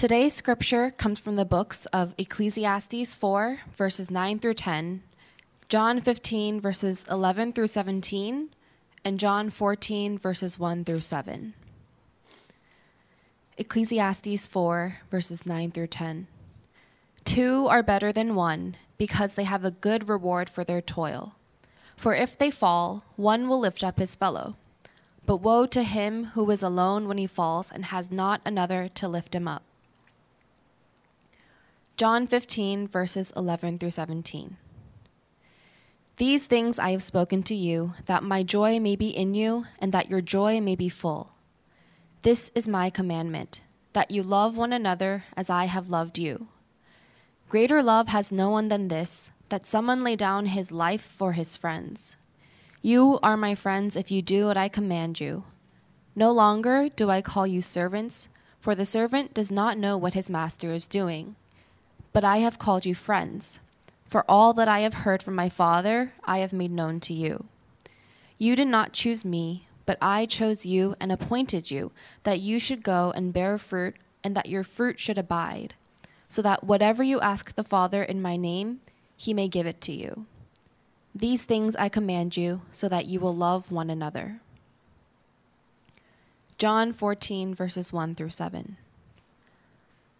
[0.00, 5.02] Today's scripture comes from the books of Ecclesiastes 4, verses 9 through 10,
[5.68, 8.48] John 15, verses 11 through 17,
[9.04, 11.52] and John 14, verses 1 through 7.
[13.58, 16.26] Ecclesiastes 4, verses 9 through 10.
[17.26, 21.34] Two are better than one because they have a good reward for their toil.
[21.94, 24.56] For if they fall, one will lift up his fellow.
[25.26, 29.06] But woe to him who is alone when he falls and has not another to
[29.06, 29.62] lift him up.
[32.00, 34.56] John 15, verses 11 through 17.
[36.16, 39.92] These things I have spoken to you, that my joy may be in you, and
[39.92, 41.32] that your joy may be full.
[42.22, 43.60] This is my commandment,
[43.92, 46.48] that you love one another as I have loved you.
[47.50, 51.58] Greater love has no one than this, that someone lay down his life for his
[51.58, 52.16] friends.
[52.80, 55.44] You are my friends if you do what I command you.
[56.16, 60.30] No longer do I call you servants, for the servant does not know what his
[60.30, 61.36] master is doing.
[62.12, 63.60] But I have called you friends,
[64.04, 67.46] for all that I have heard from my Father I have made known to you.
[68.38, 71.92] You did not choose me, but I chose you and appointed you,
[72.24, 75.74] that you should go and bear fruit, and that your fruit should abide
[76.30, 78.80] so that whatever you ask the Father in my name,
[79.16, 80.26] he may give it to you.
[81.12, 84.40] These things I command you, so that you will love one another.
[86.56, 88.76] John 14, verses 1 through 7.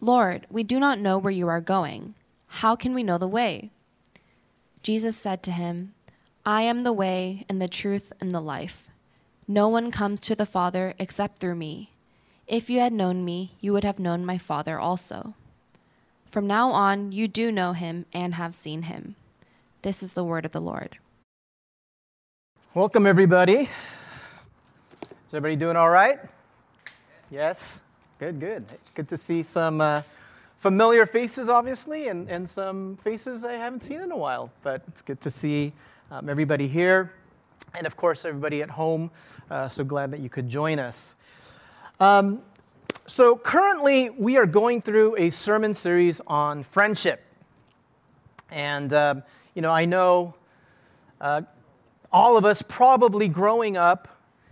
[0.00, 2.14] Lord, we do not know where you are going.
[2.46, 3.70] How can we know the way?
[4.82, 5.94] Jesus said to him,
[6.46, 8.88] I am the way and the truth and the life.
[9.48, 11.90] No one comes to the Father except through me.
[12.46, 15.34] If you had known me, you would have known my Father also.
[16.30, 19.16] From now on, you do know him and have seen him.
[19.82, 20.98] This is the word of the Lord.
[22.72, 23.68] Welcome, everybody.
[25.02, 26.20] Is everybody doing all right?
[27.30, 27.80] Yes?
[28.18, 28.64] Good, good.
[28.96, 30.02] Good to see some uh,
[30.58, 34.50] familiar faces, obviously, and, and some faces I haven't seen in a while.
[34.64, 35.72] But it's good to see
[36.10, 37.12] um, everybody here.
[37.76, 39.12] And of course, everybody at home.
[39.48, 41.14] Uh, so glad that you could join us.
[42.00, 42.42] Um,
[43.06, 47.20] so, currently, we are going through a sermon series on friendship.
[48.50, 49.22] And, um,
[49.54, 50.34] you know, I know
[51.20, 51.42] uh,
[52.10, 54.08] all of us probably growing up,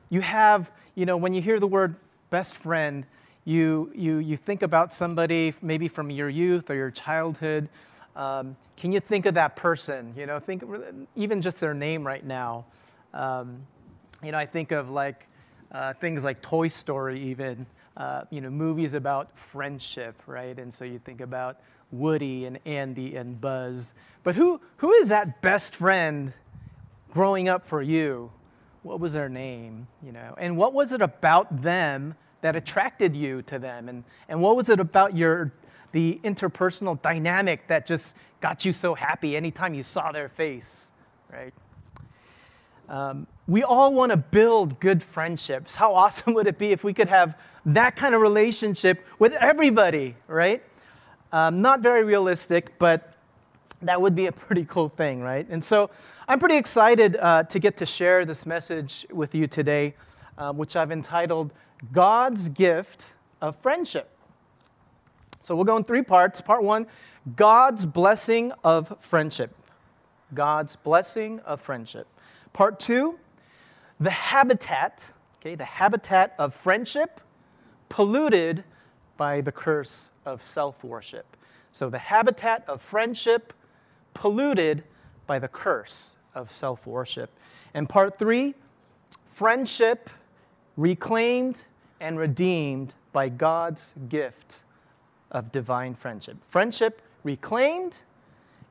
[0.08, 1.96] you have, you know, when you hear the word
[2.30, 3.04] best friend,
[3.46, 7.68] you, you, you think about somebody maybe from your youth or your childhood.
[8.16, 10.12] Um, can you think of that person?
[10.16, 10.64] You know, think
[11.14, 12.66] even just their name right now.
[13.14, 13.64] Um,
[14.22, 15.28] you know, I think of like
[15.70, 20.58] uh, things like Toy Story, even uh, you know, movies about friendship, right?
[20.58, 21.60] And so you think about
[21.92, 23.94] Woody and Andy and Buzz.
[24.24, 26.32] But who, who is that best friend
[27.12, 28.32] growing up for you?
[28.82, 30.34] What was their name, you know?
[30.36, 33.88] And what was it about them that attracted you to them?
[33.88, 35.52] And, and what was it about your,
[35.90, 40.92] the interpersonal dynamic that just got you so happy anytime you saw their face,
[41.28, 41.52] right?
[42.88, 45.74] Um, we all want to build good friendships.
[45.74, 50.14] How awesome would it be if we could have that kind of relationship with everybody,
[50.28, 50.62] right?
[51.32, 53.14] Um, not very realistic, but
[53.82, 55.48] that would be a pretty cool thing, right?
[55.50, 55.90] And so
[56.28, 59.94] I'm pretty excited uh, to get to share this message with you today,
[60.38, 61.52] uh, which I've entitled
[61.92, 64.10] God's Gift of Friendship.
[65.40, 66.40] So we'll go in three parts.
[66.40, 66.86] Part one
[67.36, 69.54] God's blessing of friendship.
[70.34, 72.06] God's blessing of friendship.
[72.52, 73.18] Part two,
[74.00, 75.10] the habitat,
[75.40, 77.20] okay, the habitat of friendship
[77.88, 78.64] polluted
[79.16, 81.36] by the curse of self worship.
[81.72, 83.52] So, the habitat of friendship
[84.14, 84.82] polluted
[85.26, 87.30] by the curse of self worship.
[87.74, 88.54] And part three,
[89.26, 90.10] friendship
[90.76, 91.62] reclaimed
[92.00, 94.62] and redeemed by God's gift
[95.30, 96.36] of divine friendship.
[96.48, 97.98] Friendship reclaimed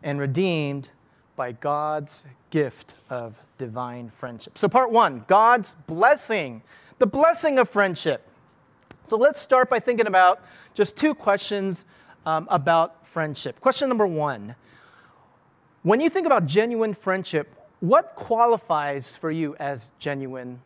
[0.04, 0.90] and redeemed
[1.36, 4.58] by God's gift of divine friendship.
[4.58, 6.62] So, part one God's blessing,
[7.00, 8.26] the blessing of friendship.
[9.04, 10.42] So, let's start by thinking about
[10.74, 11.86] just two questions
[12.26, 13.60] um, about friendship.
[13.60, 14.56] Question number one
[15.84, 20.62] When you think about genuine friendship, what qualifies for you as genuine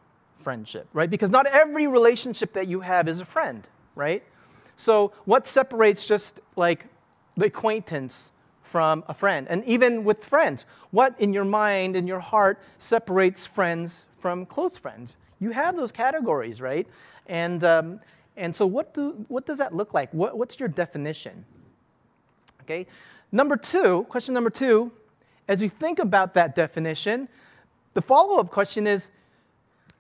[0.49, 1.11] friendship, right?
[1.11, 4.23] Because not every relationship that you have is a friend, right?
[4.75, 6.87] So, what separates just like
[7.37, 8.31] the acquaintance
[8.63, 9.45] from a friend?
[9.47, 14.75] And even with friends, what in your mind, in your heart, separates friends from close
[14.75, 15.17] friends?
[15.39, 16.87] You have those categories, right?
[17.27, 17.99] And, um,
[18.35, 20.11] and so, what, do, what does that look like?
[20.15, 21.45] What, what's your definition?
[22.63, 22.87] Okay.
[23.31, 24.91] Number two, question number two,
[25.47, 27.29] as you think about that definition,
[27.93, 29.11] the follow up question is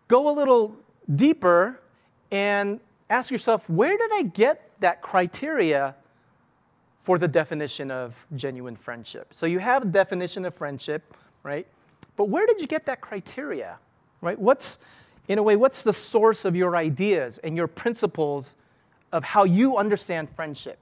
[0.09, 0.75] go a little
[1.15, 1.79] deeper
[2.31, 5.95] and ask yourself where did I get that criteria
[7.01, 9.27] for the definition of genuine friendship?
[9.31, 11.65] So you have a definition of friendship, right?
[12.17, 13.77] But where did you get that criteria,
[14.21, 14.37] right?
[14.37, 14.79] What's,
[15.29, 18.57] in a way, what's the source of your ideas and your principles
[19.11, 20.77] of how you understand friendship?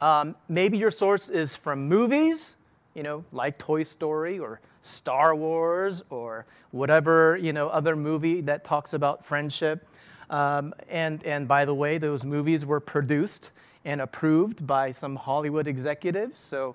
[0.00, 2.56] Um, maybe your source is from movies,
[2.94, 8.64] you know, like Toy Story or Star Wars or whatever, you know, other movie that
[8.64, 9.86] talks about friendship.
[10.30, 13.50] Um, and, and by the way, those movies were produced
[13.84, 16.40] and approved by some Hollywood executives.
[16.40, 16.74] So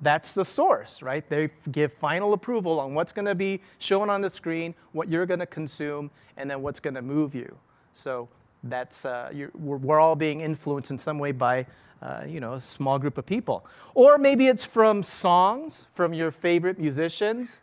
[0.00, 1.26] that's the source, right?
[1.26, 5.26] They give final approval on what's going to be shown on the screen, what you're
[5.26, 7.56] going to consume, and then what's going to move you.
[7.92, 8.28] So
[8.64, 11.66] that's uh, we're, we're, all being influenced in some way by
[12.02, 16.30] uh, you know a small group of people, or maybe it's from songs from your
[16.30, 17.62] favorite musicians.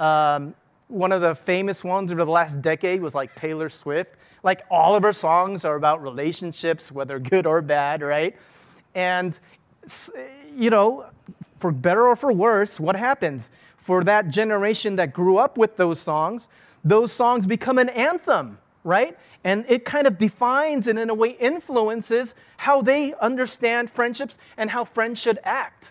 [0.00, 0.54] Um,
[0.88, 4.16] one of the famous ones over the last decade was like Taylor Swift.
[4.42, 8.36] Like all of her songs are about relationships, whether good or bad, right?
[8.94, 9.38] And
[10.54, 11.06] you know,
[11.58, 13.50] for better or for worse, what happens?
[13.76, 16.48] For that generation that grew up with those songs,
[16.84, 19.16] those songs become an anthem, right?
[19.44, 24.70] And it kind of defines and, in a way, influences how they understand friendships and
[24.70, 25.90] how friends should act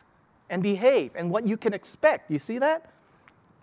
[0.50, 2.32] and behave and what you can expect.
[2.32, 2.90] You see that?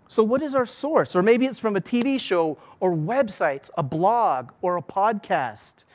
[0.08, 1.16] So, what is our source?
[1.16, 5.86] Or maybe it's from a TV show or websites, a blog or a podcast.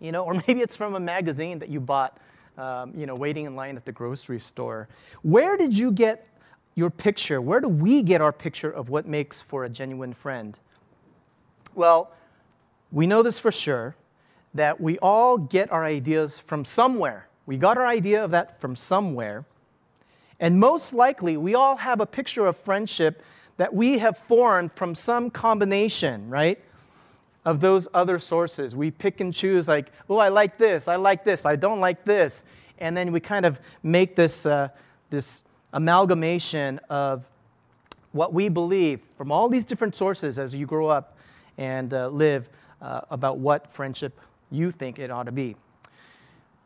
[0.00, 2.16] You know, or maybe it's from a magazine that you bought,
[2.56, 4.88] um, you know, waiting in line at the grocery store.
[5.20, 6.26] Where did you get
[6.74, 7.42] your picture?
[7.42, 10.58] Where do we get our picture of what makes for a genuine friend?
[11.74, 12.10] Well,
[12.90, 13.94] we know this for sure
[14.58, 17.28] that we all get our ideas from somewhere.
[17.46, 19.44] We got our idea of that from somewhere.
[20.40, 23.22] And most likely, we all have a picture of friendship
[23.56, 26.60] that we have formed from some combination, right?
[27.44, 28.74] Of those other sources.
[28.74, 32.04] We pick and choose, like, oh, I like this, I like this, I don't like
[32.04, 32.44] this.
[32.78, 34.68] And then we kind of make this, uh,
[35.10, 37.24] this amalgamation of
[38.10, 41.16] what we believe from all these different sources as you grow up
[41.56, 42.48] and uh, live
[42.80, 44.18] uh, about what friendship
[44.50, 45.56] you think it ought to be.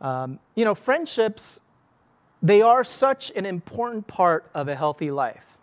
[0.01, 1.61] Um, you know, friendships
[2.43, 5.57] they are such an important part of a healthy life.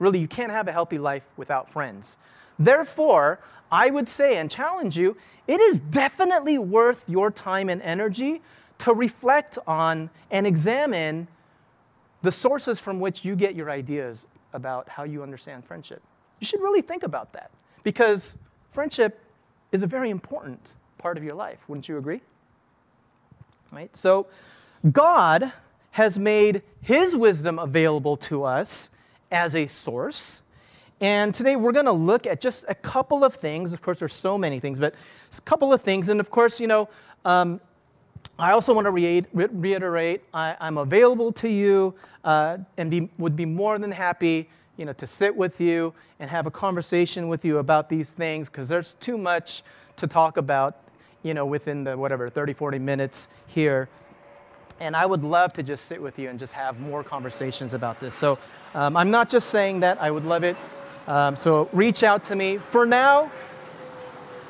[0.00, 2.16] Really, you can't have a healthy life without friends.
[2.58, 3.38] Therefore,
[3.70, 5.16] I would say and challenge you
[5.46, 8.42] it is definitely worth your time and energy
[8.78, 11.28] to reflect on and examine
[12.22, 16.02] the sources from which you get your ideas about how you understand friendship.
[16.40, 17.50] You should really think about that
[17.82, 18.38] because
[18.72, 19.20] friendship
[19.70, 20.74] is a very important
[21.04, 21.58] part of your life.
[21.68, 22.22] Wouldn't you agree?
[23.70, 23.94] Right?
[23.94, 24.26] So,
[24.90, 25.52] God
[25.90, 28.88] has made his wisdom available to us
[29.30, 30.40] as a source.
[31.02, 33.74] And today we're going to look at just a couple of things.
[33.74, 34.94] Of course, there's so many things, but
[35.36, 36.08] a couple of things.
[36.08, 36.88] And of course, you know,
[37.26, 37.60] um,
[38.38, 43.36] I also want to re- reiterate I, am available to you uh, and be, would
[43.36, 47.44] be more than happy you know, to sit with you and have a conversation with
[47.44, 49.62] you about these things because there's too much
[49.96, 50.83] to talk about
[51.24, 53.88] you know, within the whatever 30, 40 minutes here.
[54.78, 57.98] And I would love to just sit with you and just have more conversations about
[57.98, 58.14] this.
[58.14, 58.38] So
[58.74, 60.56] um, I'm not just saying that, I would love it.
[61.08, 62.58] Um, so reach out to me.
[62.58, 63.30] For now,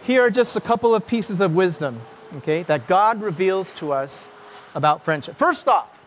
[0.03, 2.01] here are just a couple of pieces of wisdom,
[2.37, 4.31] okay, that God reveals to us
[4.75, 5.37] about friendship.
[5.37, 6.05] First off,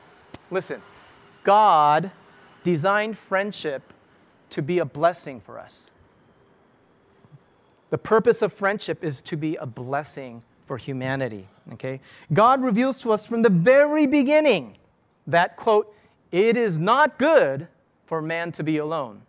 [0.51, 0.81] listen,
[1.43, 2.11] God
[2.63, 3.93] designed friendship
[4.49, 5.91] to be a blessing for us.
[7.89, 11.47] The purpose of friendship is to be a blessing for humanity.
[11.73, 12.01] Okay?
[12.31, 14.77] God reveals to us from the very beginning
[15.25, 15.93] that, quote,
[16.31, 17.67] it is not good
[18.05, 19.21] for man to be alone.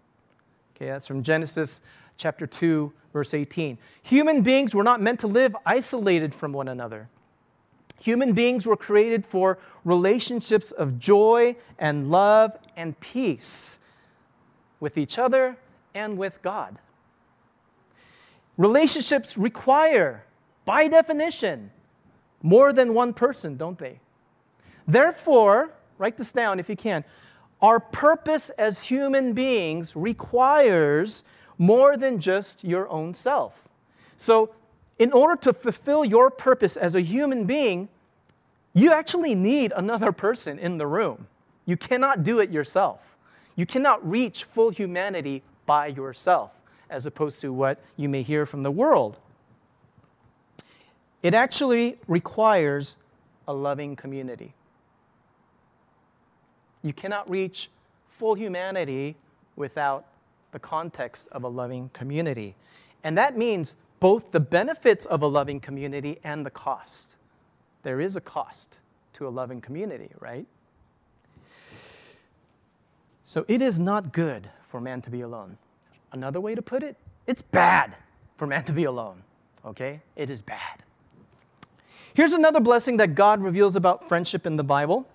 [0.77, 1.81] Okay, that's from Genesis
[2.17, 3.79] chapter 2, verse 18.
[4.03, 7.09] Human beings were not meant to live isolated from one another.
[8.01, 13.79] Human beings were created for relationships of joy and love and peace
[14.79, 15.57] with each other
[15.95, 16.79] and with God.
[18.57, 20.25] Relationships require
[20.69, 21.71] by definition,
[22.43, 23.99] more than one person, don't they?
[24.87, 27.05] Therefore, write this down if you can.
[27.63, 31.23] Our purpose as human beings requires
[31.57, 33.67] more than just your own self.
[34.19, 34.55] So,
[34.99, 37.89] in order to fulfill your purpose as a human being,
[38.75, 41.29] you actually need another person in the room.
[41.65, 43.17] You cannot do it yourself.
[43.57, 46.51] You cannot reach full humanity by yourself,
[46.91, 49.19] as opposed to what you may hear from the world.
[51.23, 52.97] It actually requires
[53.47, 54.55] a loving community.
[56.83, 57.71] You cannot reach
[58.07, 59.17] full humanity
[59.57, 60.07] without
[60.53, 62.55] the context of a loving community.
[63.03, 67.17] And that means both the benefits of a loving community and the cost.
[67.83, 68.79] There is a cost
[69.15, 70.47] to a loving community, right?
[73.23, 75.59] So it is not good for man to be alone.
[76.13, 76.97] Another way to put it,
[77.27, 77.97] it's bad
[78.37, 79.23] for man to be alone.
[79.67, 80.01] Okay?
[80.17, 80.83] It is bad.
[82.19, 85.07] Here's another blessing that God reveals about friendship in the Bible.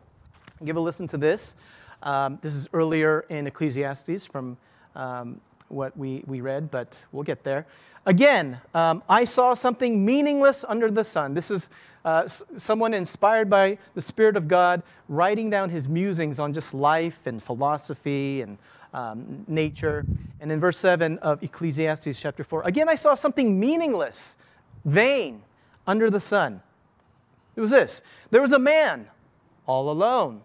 [0.63, 1.55] Give a listen to this.
[2.01, 4.55] Um, this is earlier in Ecclesiastes from
[4.95, 7.65] um, what we, we read, but we'll get there.
[8.05, 11.33] Again, um, I saw something meaningless under the sun.
[11.33, 11.67] This is
[12.05, 16.73] uh, s- someone inspired by the Spirit of God writing down his musings on just
[16.73, 18.57] life and philosophy and
[18.93, 20.05] um, nature.
[20.39, 24.37] And in verse 7 of Ecclesiastes chapter 4, again, I saw something meaningless,
[24.85, 25.41] vain,
[25.85, 26.61] under the sun.
[27.55, 29.07] It was this there was a man
[29.65, 30.41] all alone.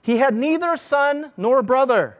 [0.00, 2.18] He had neither son nor brother.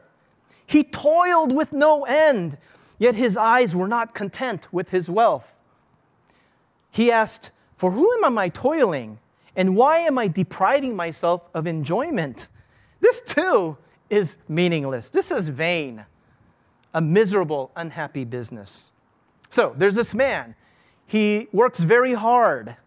[0.65, 2.57] He toiled with no end,
[2.97, 5.55] yet his eyes were not content with his wealth.
[6.89, 9.19] He asked, For whom am I toiling?
[9.55, 12.47] And why am I depriving myself of enjoyment?
[13.01, 13.77] This too
[14.09, 15.09] is meaningless.
[15.09, 16.05] This is vain,
[16.93, 18.93] a miserable, unhappy business.
[19.49, 20.55] So there's this man.
[21.05, 22.77] He works very hard.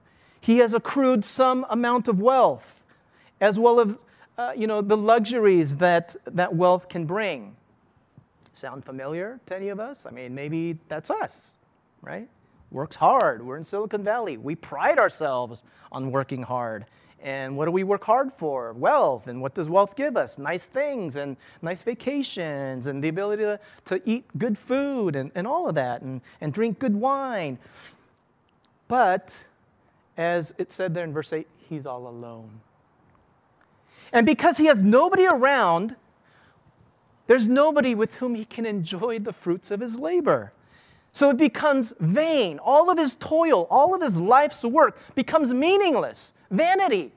[0.40, 2.84] He has accrued some amount of wealth,
[3.40, 4.04] as well as
[4.38, 7.56] uh, you know the luxuries that that wealth can bring.
[8.52, 10.06] Sound familiar to any of us?
[10.06, 11.58] I mean, maybe that's us,
[12.00, 12.28] right?
[12.70, 13.44] Works hard.
[13.44, 14.36] We're in Silicon Valley.
[14.36, 15.62] We pride ourselves
[15.92, 16.86] on working hard.
[17.22, 18.72] And what do we work hard for?
[18.72, 19.26] Wealth.
[19.26, 20.38] And what does wealth give us?
[20.38, 25.46] Nice things and nice vacations and the ability to, to eat good food and, and
[25.46, 27.58] all of that and, and drink good wine.
[28.88, 29.38] But
[30.16, 32.60] as it said there in verse 8, he's all alone.
[34.12, 35.96] And because he has nobody around,
[37.26, 40.52] there's nobody with whom he can enjoy the fruits of his labor.
[41.12, 42.58] So it becomes vain.
[42.62, 47.12] All of his toil, all of his life's work becomes meaningless, vanity,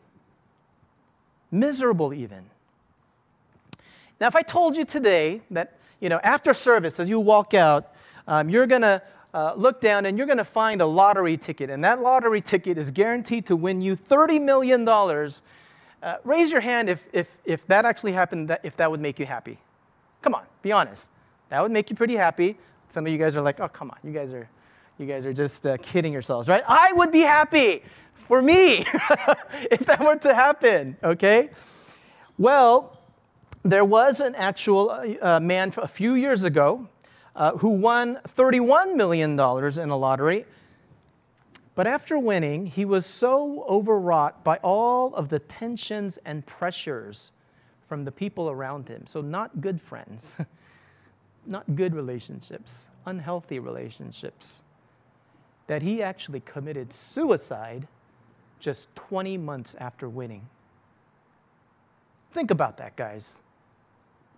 [1.52, 2.46] miserable even.
[4.20, 7.94] Now, if I told you today that, you know, after service, as you walk out,
[8.28, 9.02] um, you're going to
[9.34, 12.78] uh, look down and you're going to find a lottery ticket, and that lottery ticket
[12.78, 14.88] is guaranteed to win you $30 million.
[14.88, 19.20] Uh, raise your hand if, if, if that actually happened, that, if that would make
[19.20, 19.58] you happy.
[20.22, 21.12] Come on, be honest.
[21.50, 22.58] That would make you pretty happy.
[22.90, 24.50] Some of you guys are like, oh, come on, you guys are,
[24.98, 26.64] you guys are just uh, kidding yourselves, right?
[26.68, 27.84] I would be happy
[28.14, 28.78] for me
[29.72, 31.50] if that were to happen, okay?
[32.38, 32.98] Well,
[33.64, 34.90] there was an actual
[35.22, 36.88] uh, man a few years ago
[37.36, 40.46] uh, who won $31 million in a lottery.
[41.76, 47.32] But after winning, he was so overwrought by all of the tensions and pressures
[47.88, 49.08] from the people around him.
[49.08, 50.36] So, not good friends,
[51.46, 54.64] not good relationships, unhealthy relationships,
[55.68, 57.88] that he actually committed suicide
[58.60, 60.48] just 20 months after winning.
[62.32, 63.40] Think about that, guys.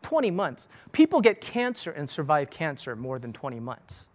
[0.01, 0.69] 20 months.
[0.91, 4.07] People get cancer and survive cancer more than 20 months.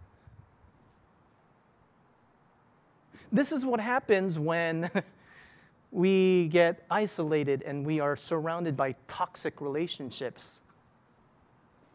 [3.33, 4.91] This is what happens when
[5.91, 10.61] we get isolated and we are surrounded by toxic relationships.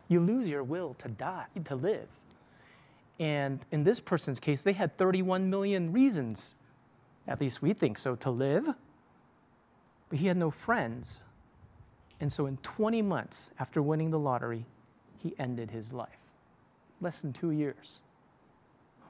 [0.08, 2.08] You lose your will to die, to live.
[3.20, 6.56] And in this person's case, they had 31 million reasons,
[7.28, 8.68] at least we think so, to live.
[10.10, 11.22] But he had no friends.
[12.22, 14.66] And so, in 20 months after winning the lottery,
[15.18, 16.10] he ended his life.
[17.02, 18.02] Less than two years.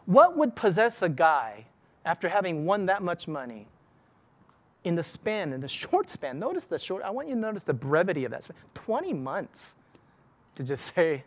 [0.06, 1.66] What would possess a guy
[2.06, 3.68] after having won that much money
[4.86, 6.40] in the span, in the short span?
[6.40, 9.76] Notice the short, I want you to notice the brevity of that span 20 months
[10.56, 11.26] to just say,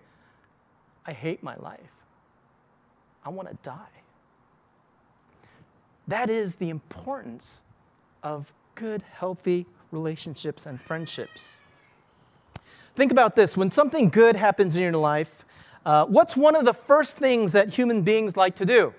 [1.07, 1.81] I hate my life.
[3.27, 3.77] I want to die.
[6.09, 7.63] That is the importance
[8.23, 11.59] of good, healthy relationships and friendships.
[12.97, 15.45] Think about this when something good happens in your life,
[15.85, 18.95] uh, what's one of the first things that human beings like to do?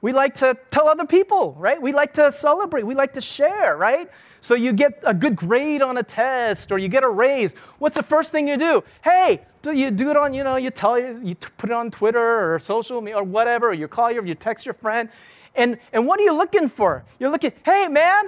[0.00, 1.80] We like to tell other people, right?
[1.80, 2.84] We like to celebrate.
[2.84, 4.08] We like to share, right?
[4.40, 7.54] So you get a good grade on a test or you get a raise.
[7.78, 8.84] What's the first thing you do?
[9.02, 12.54] Hey, do you do it on, you know, you tell you, put it on Twitter
[12.54, 15.08] or social media or whatever, or you call your, you text your friend.
[15.56, 17.04] And, and what are you looking for?
[17.18, 18.26] You're looking, hey man,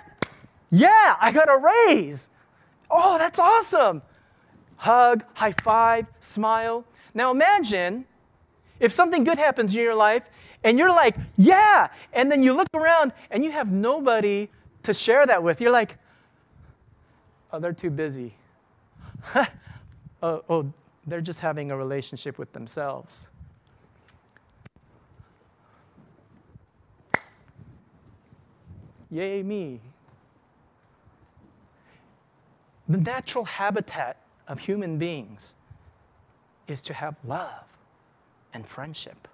[0.70, 2.28] Yeah, I got a raise.
[2.90, 4.02] Oh, that's awesome.
[4.80, 6.86] Hug, high five, smile.
[7.12, 8.06] Now imagine
[8.78, 10.30] if something good happens in your life
[10.64, 14.48] and you're like, yeah, and then you look around and you have nobody
[14.84, 15.60] to share that with.
[15.60, 15.98] You're like,
[17.52, 18.34] oh, they're too busy.
[20.22, 20.72] oh, oh,
[21.06, 23.28] they're just having a relationship with themselves.
[29.10, 29.78] Yay, me.
[32.88, 34.16] The natural habitat
[34.50, 35.54] of human beings
[36.66, 37.64] is to have love
[38.52, 39.28] and friendship.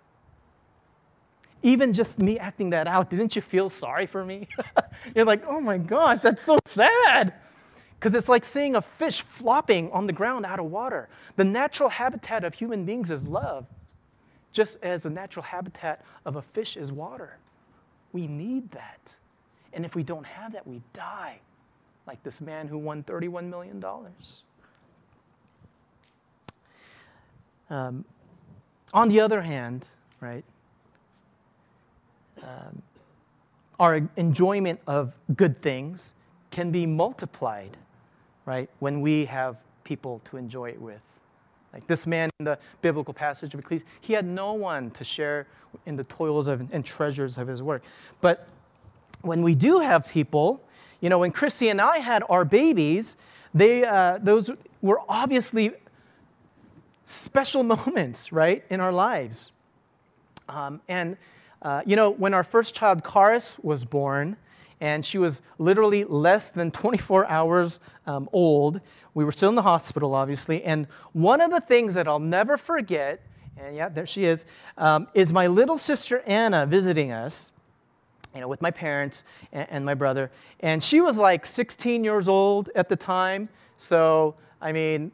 [1.63, 4.47] Even just me acting that out, didn't you feel sorry for me?
[5.17, 7.33] You're like, oh my gosh, that's so sad.
[7.99, 11.09] Because it's like seeing a fish flopping on the ground out of water.
[11.37, 13.67] The natural habitat of human beings is love,
[14.53, 17.39] just as the natural habitat of a fish is water.
[18.13, 19.17] We need that.
[19.73, 21.41] And if we don't have that, we die,
[22.07, 23.83] like this man who won $31 million.
[27.71, 28.05] Um,
[28.95, 29.89] on the other hand,
[30.21, 30.45] right,
[32.43, 32.83] um,
[33.79, 36.15] our enjoyment of good things
[36.51, 37.77] can be multiplied,
[38.45, 41.01] right, when we have people to enjoy it with.
[41.73, 45.47] Like this man in the biblical passage of Ecclesiastes, he had no one to share
[45.85, 47.83] in the toils of, and treasures of his work.
[48.21, 48.49] But
[49.23, 50.63] when we do have people,
[51.01, 53.17] you know, when Christy and I had our babies,
[53.53, 55.73] they, uh, those were obviously
[57.07, 59.53] special moments, right, in our lives.
[60.49, 61.17] Um, and,
[61.63, 64.37] uh, you know, when our first child, Karis, was born,
[64.81, 68.81] and she was literally less than 24 hours um, old,
[69.15, 70.63] we were still in the hospital, obviously.
[70.63, 73.23] And one of the things that I'll never forget,
[73.57, 74.45] and yeah, there she is,
[74.77, 77.53] um, is my little sister Anna visiting us
[78.35, 80.31] you know, with my parents and, and, my brother.
[80.61, 83.49] And she was like 16 years old at the time.
[83.79, 85.11] So, I mean,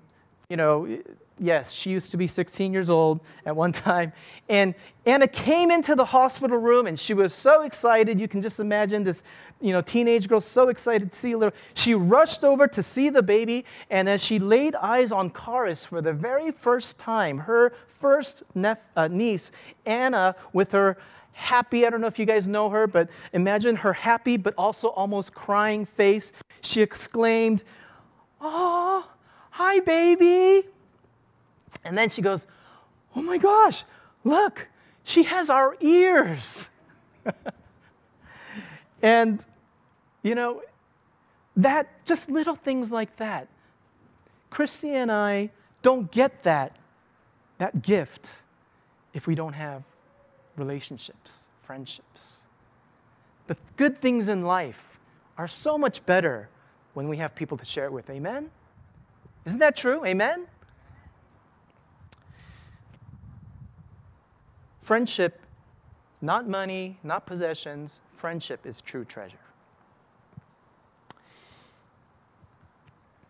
[0.48, 0.98] you know,
[1.42, 4.12] yes, she used to be 16 years old at one time.
[4.48, 4.74] And
[5.04, 8.20] Anna came into the hospital room and she was so excited.
[8.20, 9.24] You can just imagine this,
[9.60, 11.54] you know, teenage girl so excited to see a little.
[11.74, 13.64] She rushed over to see the baby.
[13.90, 18.44] And as she laid eyes on Karis for the very first time, her first
[18.96, 19.52] uh, niece,
[19.84, 20.96] Anna, with her
[21.32, 21.86] happy.
[21.86, 25.34] I don't know if you guys know her, but imagine her happy but also almost
[25.34, 26.32] crying face.
[26.60, 27.62] She exclaimed,
[28.40, 29.08] Oh,
[29.50, 30.68] hi, baby.
[31.84, 32.46] And then she goes,
[33.14, 33.84] Oh my gosh,
[34.24, 34.68] look,
[35.04, 36.68] she has our ears.
[39.02, 39.44] and,
[40.22, 40.62] you know,
[41.56, 43.48] that, just little things like that.
[44.50, 45.50] Christy and I
[45.82, 46.76] don't get that,
[47.58, 48.42] that gift
[49.12, 49.82] if we don't have
[50.56, 52.40] relationships, friendships.
[53.46, 54.98] The good things in life
[55.36, 56.48] are so much better
[56.94, 58.08] when we have people to share it with.
[58.10, 58.50] Amen?
[59.44, 60.04] Isn't that true?
[60.04, 60.46] Amen?
[64.82, 65.40] Friendship,
[66.20, 69.38] not money, not possessions, friendship is true treasure.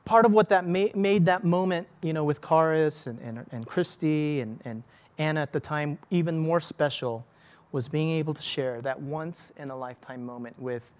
[0.05, 4.41] Part of what that made that moment, you know, with Karis and, and, and Christy
[4.41, 4.83] and, and,
[5.19, 7.25] Anna at the time, even more special,
[7.71, 10.91] was being able to share that once in a lifetime moment with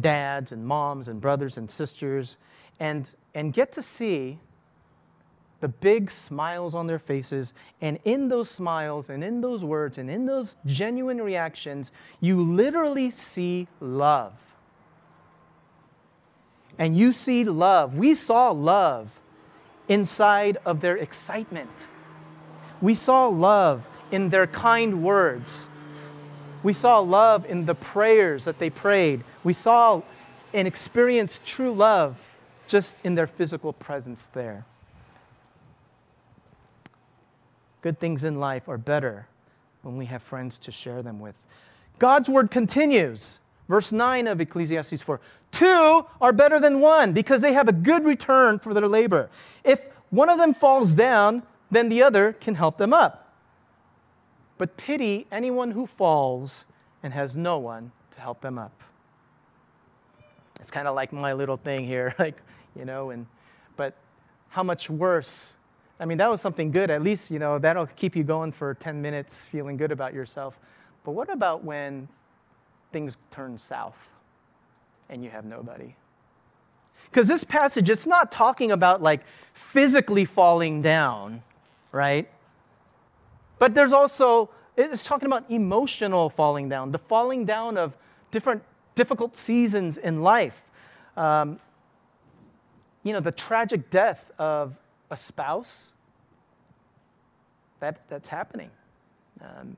[0.00, 2.38] dads and moms and brothers and sisters
[2.78, 4.38] and, and get to see
[5.60, 7.54] the big smiles on their faces.
[7.80, 13.10] And in those smiles and in those words and in those genuine reactions, you literally
[13.10, 14.32] see love.
[16.78, 17.96] And you see love.
[17.96, 19.20] We saw love
[19.88, 21.88] inside of their excitement
[22.80, 25.68] we saw love in their kind words.
[26.62, 29.24] We saw love in the prayers that they prayed.
[29.44, 30.02] We saw
[30.52, 32.20] and experienced true love
[32.66, 34.64] just in their physical presence there.
[37.82, 39.26] Good things in life are better
[39.82, 41.34] when we have friends to share them with.
[41.98, 43.40] God's word continues.
[43.68, 45.20] Verse 9 of Ecclesiastes 4
[45.52, 49.30] Two are better than one because they have a good return for their labor.
[49.64, 53.32] If one of them falls down, then the other can help them up.
[54.58, 56.64] But pity anyone who falls
[57.02, 58.82] and has no one to help them up.
[60.58, 62.36] It's kind of like my little thing here, like,
[62.76, 63.26] you know, and
[63.76, 63.94] but
[64.48, 65.54] how much worse?
[66.00, 66.90] I mean, that was something good.
[66.90, 70.58] At least, you know, that'll keep you going for 10 minutes feeling good about yourself.
[71.04, 72.08] But what about when
[72.90, 74.14] things turn south
[75.08, 75.94] and you have nobody?
[77.04, 81.42] Because this passage, it's not talking about like physically falling down
[81.92, 82.28] right?
[83.58, 87.96] But there's also, it's talking about emotional falling down, the falling down of
[88.30, 88.62] different
[88.94, 90.62] difficult seasons in life.
[91.16, 91.60] Um,
[93.02, 94.74] you know, the tragic death of
[95.10, 95.92] a spouse,
[97.80, 98.70] that, that's happening.
[99.40, 99.76] Um,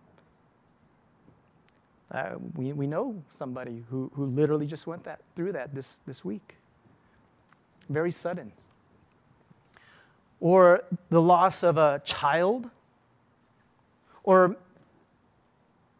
[2.10, 6.24] uh, we, we know somebody who, who literally just went that, through that this, this
[6.24, 6.56] week.
[7.88, 8.52] Very sudden.
[10.40, 12.68] Or the loss of a child.
[14.24, 14.56] Or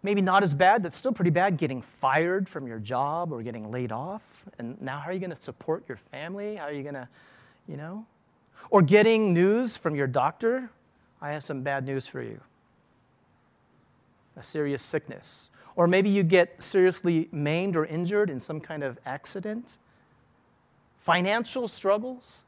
[0.02, 3.70] maybe not as bad, but still pretty bad, getting fired from your job or getting
[3.70, 4.44] laid off.
[4.58, 6.56] And now, how are you going to support your family?
[6.56, 7.08] How are you going to,
[7.68, 8.04] you know?
[8.70, 10.70] Or getting news from your doctor
[11.22, 12.40] I have some bad news for you
[14.35, 15.51] a serious sickness.
[15.77, 19.77] Or maybe you get seriously maimed or injured in some kind of accident.
[20.98, 22.44] Financial struggles.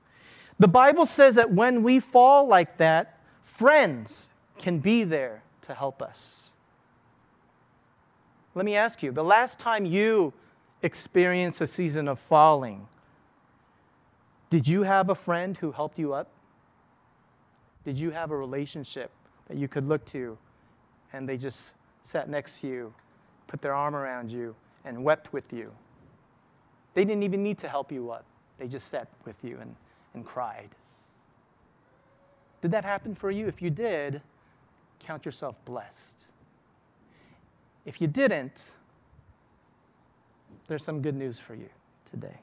[0.58, 6.00] The Bible says that when we fall like that, friends can be there to help
[6.00, 6.52] us.
[8.54, 10.32] Let me ask you the last time you
[10.82, 12.86] experienced a season of falling,
[14.50, 16.30] did you have a friend who helped you up?
[17.84, 19.10] Did you have a relationship
[19.48, 20.38] that you could look to
[21.12, 22.94] and they just sat next to you,
[23.46, 24.54] put their arm around you,
[24.84, 25.70] and wept with you?
[26.94, 28.24] They didn't even need to help you up,
[28.58, 29.74] they just sat with you and,
[30.14, 30.70] and cried.
[32.62, 33.46] Did that happen for you?
[33.46, 34.22] If you did,
[34.98, 36.26] count yourself blessed.
[37.84, 38.72] If you didn't,
[40.66, 41.68] there's some good news for you
[42.06, 42.38] today.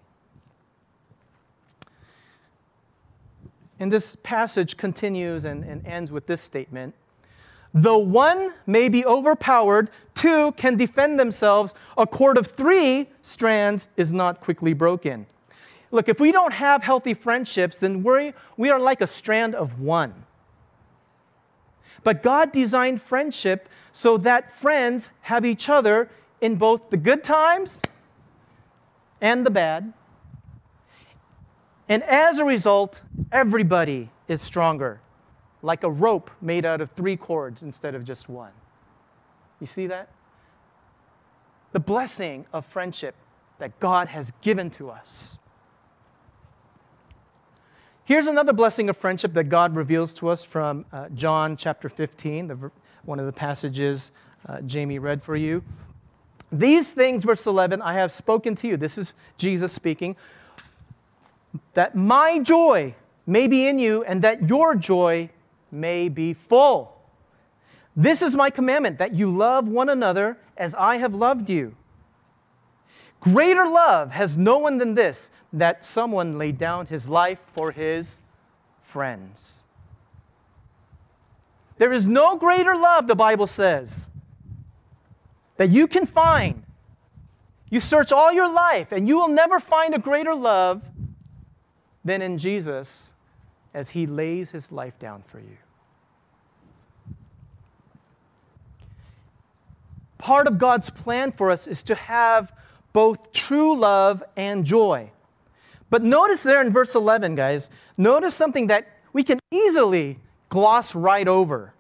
[3.82, 6.94] And this passage continues and, and ends with this statement
[7.74, 11.74] Though one may be overpowered, two can defend themselves.
[11.98, 15.26] A cord of three strands is not quickly broken.
[15.90, 19.80] Look, if we don't have healthy friendships, then we we are like a strand of
[19.80, 20.14] one.
[22.04, 27.82] But God designed friendship so that friends have each other in both the good times
[29.22, 29.94] and the bad.
[31.92, 35.02] And as a result, everybody is stronger,
[35.62, 38.54] like a rope made out of three cords instead of just one.
[39.60, 40.08] You see that?
[41.74, 43.14] The blessing of friendship
[43.60, 45.40] that God has given to us.
[48.06, 52.48] Here's another blessing of friendship that God reveals to us from uh, John chapter 15,
[52.48, 52.72] the,
[53.04, 54.12] one of the passages
[54.48, 55.62] uh, Jamie read for you.
[56.54, 58.78] These things, verse 11, I have spoken to you.
[58.78, 60.16] This is Jesus speaking.
[61.74, 65.30] That my joy may be in you and that your joy
[65.72, 66.98] may be full.
[67.96, 71.76] This is my commandment that you love one another as I have loved you.
[73.20, 78.20] Greater love has no one than this that someone laid down his life for his
[78.82, 79.64] friends.
[81.78, 84.10] There is no greater love, the Bible says,
[85.58, 86.64] that you can find.
[87.70, 90.82] You search all your life, and you will never find a greater love
[92.04, 93.14] than in Jesus
[93.74, 95.58] as he lays his life down for you.
[100.18, 102.52] Part of God's plan for us is to have
[102.94, 105.12] both true love and joy.
[105.90, 111.28] But notice there in verse 11, guys, notice something that we can easily gloss right
[111.28, 111.74] over.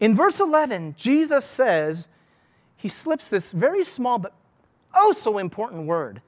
[0.00, 2.08] In verse 11, Jesus says,
[2.76, 4.34] he slips this very small but
[4.92, 6.20] oh so important word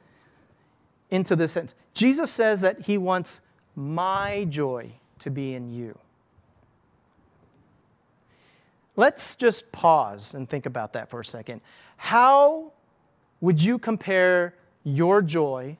[1.10, 1.74] into this sentence.
[1.94, 3.40] Jesus says that he wants
[3.76, 5.98] my joy to be in you.
[8.96, 11.60] Let's just pause and think about that for a second.
[11.96, 12.72] How
[13.40, 14.54] would you compare
[14.84, 15.76] your joy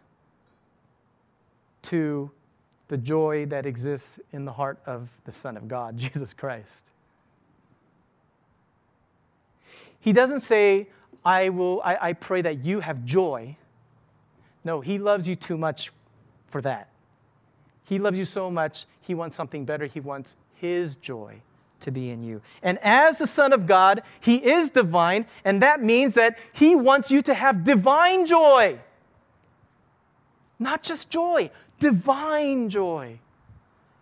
[1.82, 2.30] to
[2.88, 6.90] the joy that exists in the heart of the Son of God, Jesus Christ?
[10.00, 10.88] He doesn't say,
[11.24, 13.56] I, will, I, I pray that you have joy.
[14.62, 15.90] No, He loves you too much
[16.54, 16.86] for that.
[17.82, 19.86] He loves you so much, He wants something better.
[19.86, 21.40] He wants His joy
[21.80, 22.42] to be in you.
[22.62, 27.10] And as the Son of God, He is divine, and that means that He wants
[27.10, 28.78] you to have divine joy.
[30.60, 33.18] Not just joy, divine joy.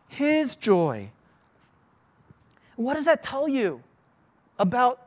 [0.08, 1.08] His joy.
[2.76, 3.82] What does that tell you
[4.58, 5.06] about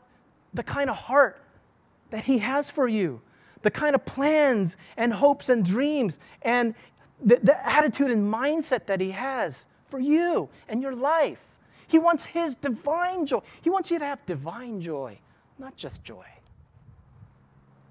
[0.56, 1.40] the kind of heart
[2.10, 3.22] that He has for you?
[3.62, 6.74] The kind of plans and hopes and dreams and
[7.26, 11.40] the, the attitude and mindset that He has for you and your life.
[11.88, 13.42] He wants His divine joy.
[13.62, 15.18] He wants you to have divine joy,
[15.58, 16.26] not just joy.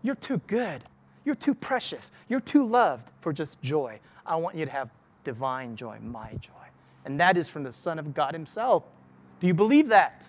[0.03, 0.83] You're too good.
[1.25, 2.13] You're too precious.
[2.29, 3.99] You're too loved for just joy.
[4.25, 4.91] I want you to have
[5.25, 6.53] divine joy, my joy.
[7.05, 8.85] And that is from the Son of God Himself.
[9.41, 10.29] Do you believe that?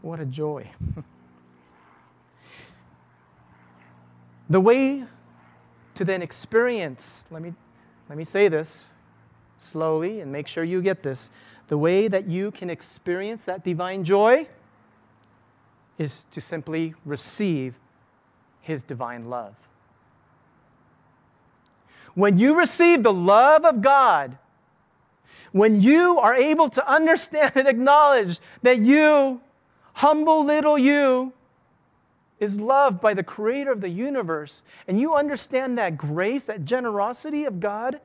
[0.00, 0.68] What a joy.
[4.52, 5.04] The way
[5.94, 7.54] to then experience, let me,
[8.10, 8.84] let me say this
[9.56, 11.30] slowly and make sure you get this.
[11.68, 14.46] The way that you can experience that divine joy
[15.96, 17.78] is to simply receive
[18.60, 19.54] His divine love.
[22.14, 24.36] When you receive the love of God,
[25.52, 29.40] when you are able to understand and acknowledge that you,
[29.94, 31.32] humble little you,
[32.42, 37.44] is loved by the creator of the universe, and you understand that grace, that generosity
[37.44, 38.00] of God,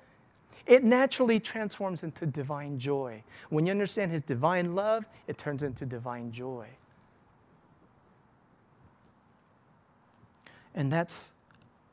[0.67, 3.23] it naturally transforms into divine joy.
[3.49, 6.67] When you understand his divine love, it turns into divine joy.
[10.75, 11.31] And that's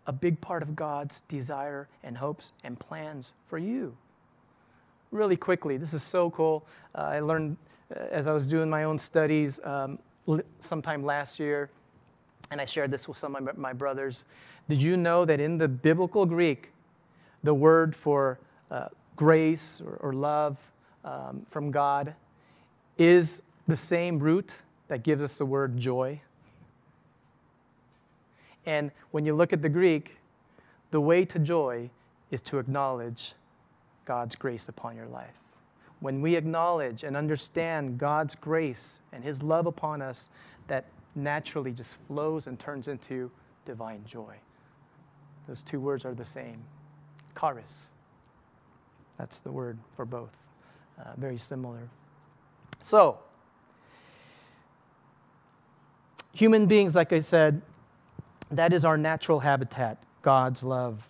[0.06, 3.96] a big part of God's desire and hopes and plans for you.
[5.12, 6.66] Really quickly, this is so cool.
[6.94, 7.56] Uh, I learned
[7.90, 9.98] uh, as I was doing my own studies um,
[10.60, 11.70] sometime last year,
[12.50, 14.24] and I shared this with some of my brothers.
[14.68, 16.72] Did you know that in the biblical Greek,
[17.42, 18.38] the word for
[18.70, 20.58] uh, grace or, or love
[21.04, 22.14] um, from God
[22.96, 26.20] is the same root that gives us the word joy?
[28.66, 30.16] And when you look at the Greek,
[30.90, 31.90] the way to joy
[32.30, 33.32] is to acknowledge
[34.04, 35.34] God's grace upon your life.
[36.00, 40.28] When we acknowledge and understand God's grace and His love upon us,
[41.14, 43.30] naturally just flows and turns into
[43.64, 44.34] divine joy.
[45.46, 46.64] Those two words are the same.
[47.38, 47.92] Charis.
[49.18, 50.36] That's the word for both.
[50.98, 51.88] Uh, very similar.
[52.80, 53.18] So,
[56.32, 57.62] human beings, like I said,
[58.50, 61.08] that is our natural habitat, God's love.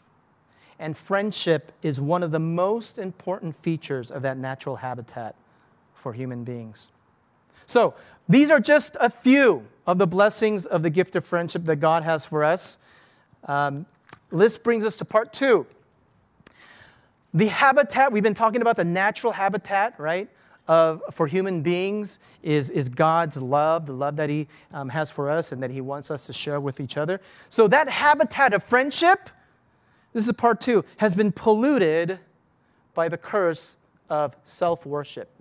[0.79, 5.37] And friendship is one of the most important features of that natural habitat
[5.93, 6.93] for human beings.
[7.67, 7.95] So,
[8.29, 12.03] these are just a few of the blessings of the gift of friendship that God
[12.03, 12.79] has for us.
[13.45, 13.87] Um,
[14.31, 15.67] this brings us to part two.
[17.35, 20.29] The habitat, we've been talking about the natural habitat, right,
[20.67, 25.29] of, for human beings is, is God's love, the love that He um, has for
[25.29, 27.21] us and that He wants us to share with each other.
[27.49, 29.31] So that habitat of friendship,
[30.13, 32.19] this is part two, has been polluted
[32.95, 33.77] by the curse
[34.09, 35.34] of self worship.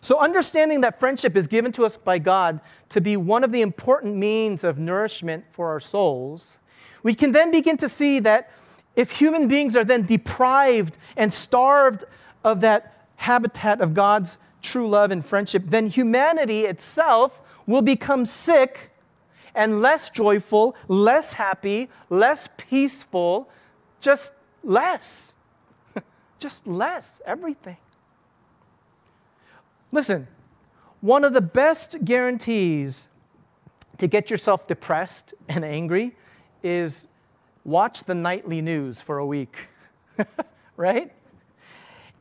[0.00, 3.60] So, understanding that friendship is given to us by God to be one of the
[3.60, 6.58] important means of nourishment for our souls,
[7.02, 8.50] we can then begin to see that
[8.96, 12.04] if human beings are then deprived and starved
[12.44, 18.90] of that habitat of God's true love and friendship, then humanity itself will become sick
[19.54, 23.50] and less joyful, less happy, less peaceful,
[24.00, 24.32] just
[24.62, 25.34] less.
[26.38, 27.76] just less, everything.
[29.92, 30.28] Listen,
[31.00, 33.08] one of the best guarantees
[33.98, 36.14] to get yourself depressed and angry
[36.62, 37.08] is
[37.64, 39.68] watch the nightly news for a week,
[40.76, 41.12] right?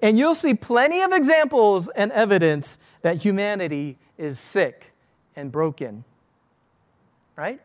[0.02, 4.92] And you'll see plenty of examples and evidence that humanity is sick
[5.36, 6.04] and broken,
[7.36, 7.62] right?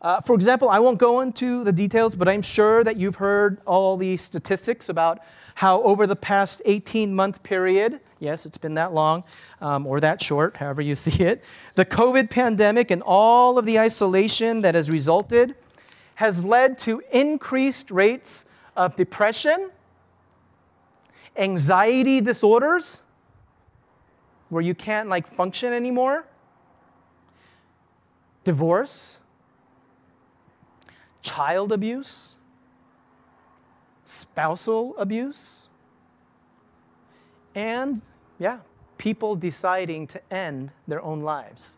[0.00, 3.60] Uh, for example, I won't go into the details, but I'm sure that you've heard
[3.66, 5.20] all the statistics about
[5.54, 9.24] how over the past 18 month period, yes, it's been that long
[9.60, 13.78] um, or that short, however you see it, the COVID pandemic and all of the
[13.78, 15.54] isolation that has resulted
[16.16, 18.44] has led to increased rates
[18.76, 19.70] of depression,
[21.36, 23.02] anxiety disorders,
[24.48, 26.26] where you can't like function anymore,
[28.44, 29.18] divorce,
[31.22, 32.34] child abuse,
[34.14, 35.66] spousal abuse,
[37.54, 38.02] and,
[38.38, 38.58] yeah,
[38.98, 41.76] people deciding to end their own lives.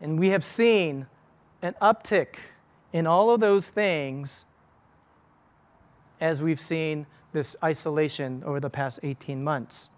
[0.00, 1.06] And we have seen
[1.62, 2.36] an uptick
[2.92, 4.44] in all of those things
[6.20, 9.90] as we've seen this isolation over the past 18 months.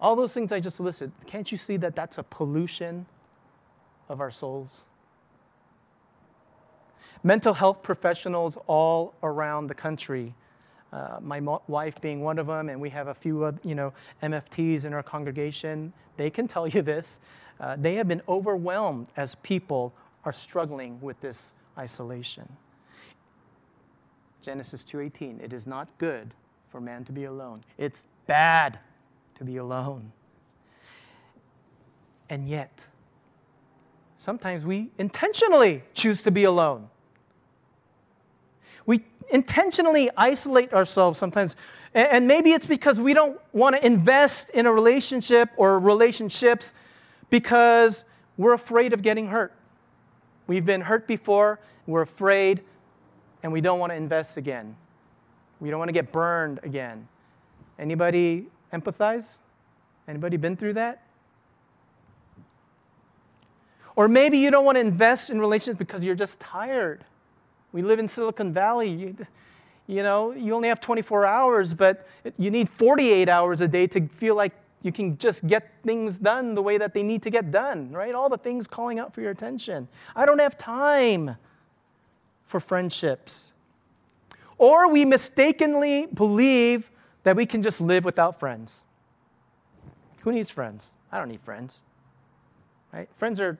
[0.00, 3.06] All those things I just listed, can't you see that that's a pollution
[4.08, 4.84] of our souls?
[7.26, 10.32] Mental health professionals all around the country,
[10.92, 13.92] uh, my mo- wife being one of them, and we have a few you know,
[14.22, 17.18] MFTs in our congregation, they can tell you this.
[17.58, 19.92] Uh, they have been overwhelmed as people
[20.24, 22.48] are struggling with this isolation.
[24.40, 26.32] Genesis 2:18, it is not good
[26.68, 27.64] for man to be alone.
[27.76, 28.78] It's bad
[29.34, 30.12] to be alone.
[32.30, 32.86] And yet,
[34.16, 36.88] sometimes we intentionally choose to be alone.
[38.86, 41.56] We intentionally isolate ourselves sometimes.
[41.94, 46.74] And maybe it's because we don't want to invest in a relationship or relationships
[47.28, 48.04] because
[48.36, 49.52] we're afraid of getting hurt.
[50.46, 52.62] We've been hurt before, we're afraid,
[53.42, 54.76] and we don't want to invest again.
[55.60, 57.08] We don't want to get burned again.
[57.78, 59.38] Anybody empathize?
[60.06, 61.02] Anybody been through that?
[63.96, 67.04] Or maybe you don't want to invest in relationships because you're just tired.
[67.76, 68.90] We live in Silicon Valley.
[68.90, 69.14] You,
[69.86, 72.08] you know, you only have 24 hours, but
[72.38, 76.54] you need 48 hours a day to feel like you can just get things done
[76.54, 78.14] the way that they need to get done, right?
[78.14, 79.88] All the things calling out for your attention.
[80.14, 81.36] I don't have time
[82.46, 83.52] for friendships.
[84.56, 86.90] Or we mistakenly believe
[87.24, 88.84] that we can just live without friends.
[90.22, 90.94] Who needs friends?
[91.12, 91.82] I don't need friends.
[92.90, 93.10] Right?
[93.16, 93.58] Friends are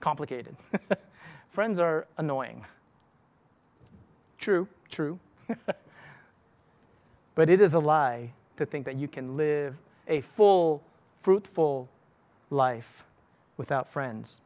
[0.00, 0.54] complicated.
[1.52, 2.64] friends are annoying.
[4.42, 5.20] True, true.
[7.36, 9.76] but it is a lie to think that you can live
[10.08, 10.82] a full,
[11.20, 11.88] fruitful
[12.50, 13.04] life
[13.56, 14.40] without friends.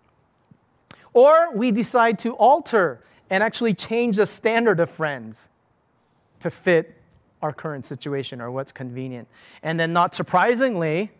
[1.15, 5.49] Or we decide to alter and actually change the standard of friends
[6.41, 7.01] to fit
[7.41, 9.29] our current situation or what's convenient.
[9.63, 11.11] And then, not surprisingly,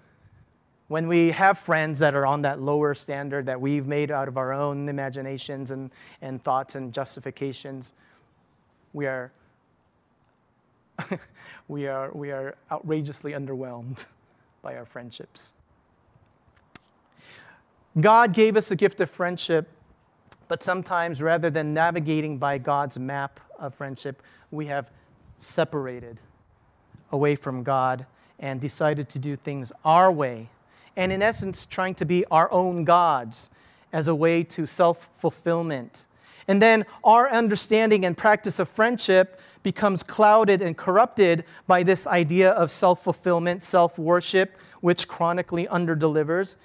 [0.89, 4.37] when we have friends that are on that lower standard that we've made out of
[4.37, 7.95] our own imaginations and, and thoughts and justifications,
[8.97, 9.31] we are,
[11.69, 14.07] we, are, we are outrageously underwhelmed
[14.63, 15.53] by our friendships.
[18.01, 19.69] God gave us the gift of friendship,
[20.49, 24.91] but sometimes rather than navigating by God's map of friendship, we have
[25.37, 26.19] separated
[27.13, 28.07] away from God
[28.39, 30.49] and decided to do things our way.
[30.97, 33.51] And in essence, trying to be our own gods
[33.93, 36.07] as a way to self fulfillment.
[36.49, 42.51] And then our understanding and practice of friendship becomes clouded and corrupted by this idea
[42.51, 46.57] of self fulfillment, self worship, which chronically underdelivers.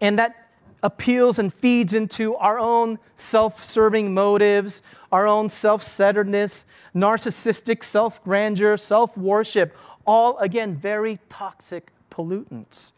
[0.00, 0.34] And that
[0.82, 8.22] appeals and feeds into our own self serving motives, our own self centeredness, narcissistic self
[8.22, 12.92] grandeur, self worship, all again very toxic pollutants.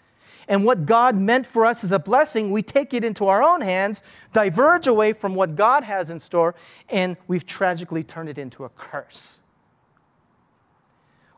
[0.48, 3.60] And what God meant for us as a blessing, we take it into our own
[3.60, 4.02] hands,
[4.32, 6.54] diverge away from what God has in store,
[6.88, 9.40] and we've tragically turned it into a curse.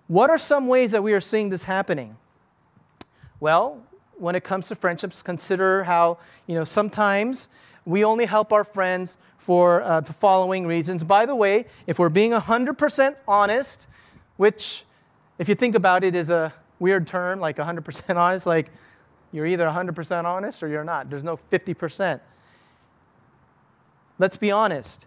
[0.07, 2.17] What are some ways that we are seeing this happening?
[3.40, 3.83] Well,
[4.17, 7.49] when it comes to friendships, consider how, you know, sometimes
[7.85, 11.05] we only help our friends for uh, the following reasons.
[11.05, 13.87] By the way, if we're being 100% honest,
[14.37, 14.85] which,
[15.38, 18.71] if you think about it, is a weird term, like 100% honest, like
[19.35, 21.11] you're either 100% honest or you're not.
[21.11, 22.20] There's no 50%.
[24.20, 25.07] Let's be honest.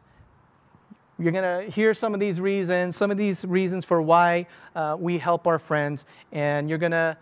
[1.18, 4.98] You're going to hear some of these reasons, some of these reasons for why uh,
[5.00, 7.16] we help our friends, and you're going to,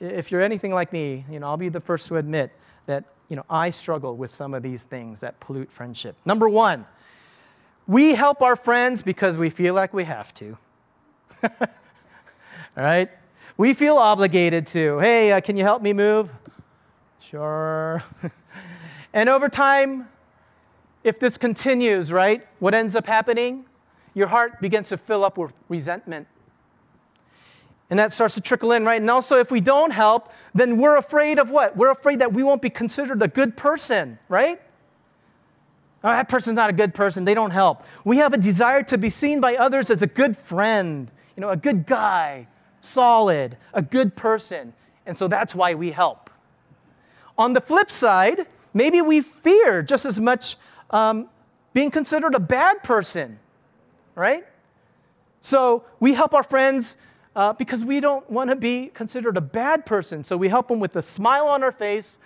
[0.00, 2.50] if you're anything like me, you know, I'll be the first to admit
[2.86, 6.16] that you know, I struggle with some of these things that pollute friendship.
[6.24, 6.84] Number one,
[7.86, 10.58] we help our friends because we feel like we have to.
[11.44, 11.50] All
[12.76, 13.08] right?
[13.56, 14.98] We feel obligated to.
[15.00, 16.30] Hey, uh, can you help me move?
[17.20, 18.02] Sure.
[19.12, 20.08] and over time,
[21.04, 23.64] if this continues, right, what ends up happening?
[24.14, 26.26] Your heart begins to fill up with resentment
[27.90, 29.00] and that starts to trickle in, right?
[29.00, 31.76] And also, if we don't help, then we're afraid of what?
[31.76, 34.62] We're afraid that we won't be considered a good person, right?
[36.04, 37.24] Oh, that person's not a good person.
[37.24, 37.84] They don't help.
[38.04, 41.50] We have a desire to be seen by others as a good friend, you know,
[41.50, 42.46] a good guy,
[42.80, 44.72] solid, a good person.
[45.04, 46.29] And so that's why we help.
[47.40, 50.58] On the flip side, maybe we fear just as much
[50.90, 51.26] um,
[51.72, 53.38] being considered a bad person,
[54.14, 54.44] right?
[55.40, 56.98] So we help our friends
[57.34, 60.22] uh, because we don't want to be considered a bad person.
[60.22, 62.18] So we help them with a smile on our face,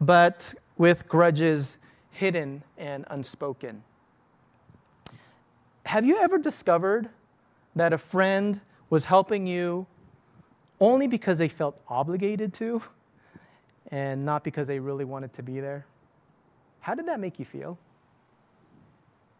[0.00, 1.78] but with grudges
[2.12, 3.82] hidden and unspoken.
[5.84, 7.08] Have you ever discovered
[7.74, 9.88] that a friend was helping you
[10.78, 12.82] only because they felt obligated to
[13.90, 15.86] and not because they really wanted to be there?
[16.80, 17.78] How did that make you feel?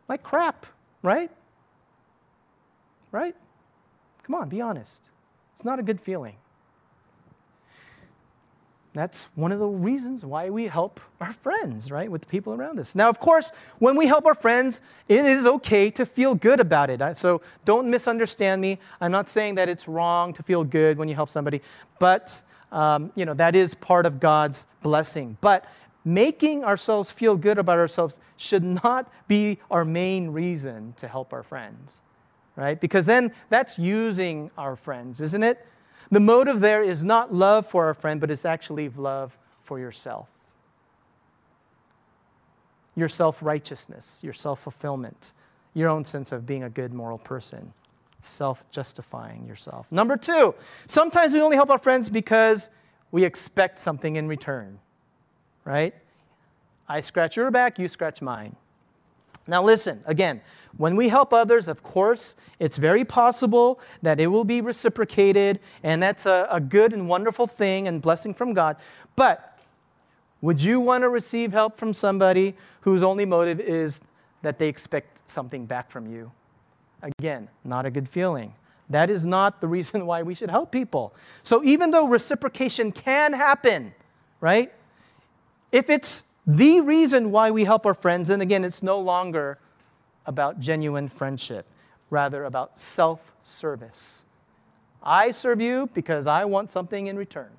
[0.09, 0.67] Like crap,
[1.03, 1.31] right?
[3.13, 3.35] Right?
[4.25, 5.11] Come on, be honest.
[5.55, 6.37] It's not a good feeling.
[8.93, 12.77] That's one of the reasons why we help our friends, right, with the people around
[12.81, 12.97] us.
[12.97, 16.91] Now, of course, when we help our friends, it is okay to feel good about
[16.91, 17.17] it.
[17.17, 18.81] So don't misunderstand me.
[19.01, 21.63] I'm not saying that it's wrong to feel good when you help somebody,
[22.01, 22.41] but
[22.73, 25.37] um, you know that is part of God's blessing.
[25.41, 25.64] But
[26.05, 31.43] making ourselves feel good about ourselves should not be our main reason to help our
[31.43, 32.03] friends
[32.57, 32.81] right?
[32.81, 35.66] Because then that's using our friends, isn't it?
[36.11, 40.29] The motive there is not love for our friend, but it's actually love for yourself.
[42.97, 45.33] your self righteousness, your self fulfillment,
[45.73, 47.73] your own sense of being a good moral person,
[48.23, 49.87] self justifying yourself.
[49.91, 50.55] Number two,
[50.87, 52.71] sometimes we only help our friends because
[53.11, 54.79] we expect something in return,
[55.64, 55.95] right?
[56.89, 58.57] I scratch your back, you scratch mine.
[59.47, 60.41] Now, listen, again,
[60.77, 66.03] when we help others, of course, it's very possible that it will be reciprocated, and
[66.03, 68.77] that's a, a good and wonderful thing and blessing from God.
[69.16, 69.59] But
[70.41, 74.03] would you want to receive help from somebody whose only motive is
[74.43, 76.31] that they expect something back from you?
[77.03, 78.55] Again, not a good feeling.
[78.89, 81.15] That is not the reason why we should help people.
[81.43, 83.95] So even though reciprocation can happen,
[84.41, 84.73] right?
[85.73, 89.59] If it's the reason why we help our friends, then again, it's no longer
[90.27, 91.67] about genuine friendship,
[92.11, 94.25] rather about self service.
[95.03, 97.51] I serve you because I want something in return.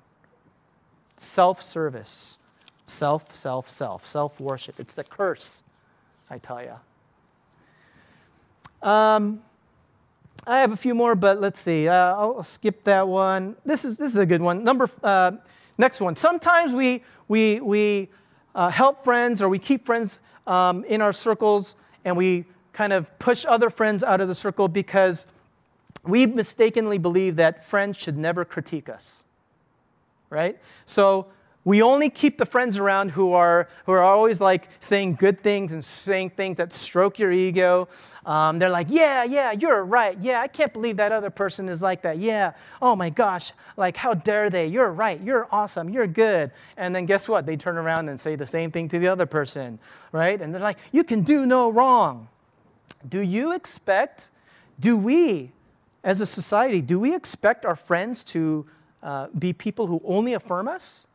[1.16, 2.38] Self service.
[2.86, 4.06] Self, self, self.
[4.06, 4.78] Self worship.
[4.78, 5.62] It's the curse,
[6.28, 6.74] I tell you.
[8.82, 9.42] Um,
[10.46, 11.86] I have a few more, but let's see.
[11.86, 13.56] Uh, I'll skip that one.
[13.64, 14.64] This is, this is a good one.
[14.64, 15.32] Number, uh,
[15.78, 16.16] next one.
[16.16, 18.08] Sometimes we, we, we
[18.54, 23.16] uh, help friends or we keep friends um, in our circles and we kind of
[23.20, 25.26] push other friends out of the circle because
[26.04, 29.22] we mistakenly believe that friends should never critique us.
[30.28, 30.58] Right?
[30.86, 31.26] So
[31.64, 35.70] we only keep the friends around who are, who are always like saying good things
[35.70, 37.88] and saying things that stroke your ego.
[38.26, 40.18] Um, they're like, yeah, yeah, you're right.
[40.20, 42.18] Yeah, I can't believe that other person is like that.
[42.18, 44.66] Yeah, oh my gosh, like how dare they?
[44.66, 45.20] You're right.
[45.20, 45.88] You're awesome.
[45.88, 46.50] You're good.
[46.76, 47.46] And then guess what?
[47.46, 49.78] They turn around and say the same thing to the other person,
[50.10, 50.40] right?
[50.40, 52.26] And they're like, you can do no wrong.
[53.08, 54.30] Do you expect,
[54.80, 55.52] do we,
[56.02, 58.66] as a society, do we expect our friends to
[59.00, 61.06] uh, be people who only affirm us?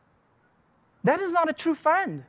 [1.04, 2.24] That is not a true friend.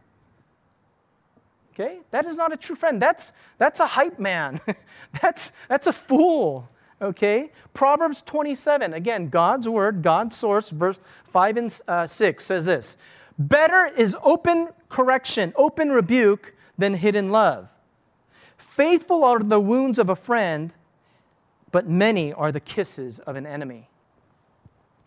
[1.74, 2.00] Okay?
[2.12, 3.02] That is not a true friend.
[3.02, 4.60] That's, that's a hype man.
[5.22, 6.70] that's, that's a fool.
[7.02, 7.52] Okay?
[7.74, 12.98] Proverbs 27, again, God's word, God's source, verse 5 and uh, 6 says this
[13.38, 17.70] Better is open correction, open rebuke, than hidden love.
[18.58, 20.76] Faithful are the wounds of a friend,
[21.72, 23.89] but many are the kisses of an enemy.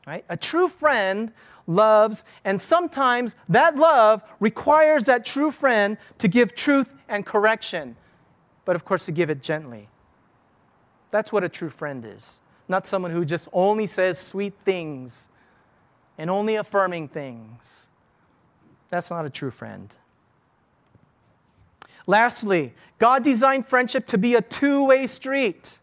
[0.07, 0.25] Right?
[0.29, 1.33] A true friend
[1.67, 7.97] loves, and sometimes that love requires that true friend to give truth and correction,
[8.65, 9.89] but of course to give it gently.
[11.11, 12.41] That's what a true friend is.
[12.69, 15.29] Not someone who just only says sweet things
[16.19, 17.89] and only affirming things.
[18.89, 19.95] That's not a true friend.
[22.07, 25.79] Lastly, God designed friendship to be a two way street,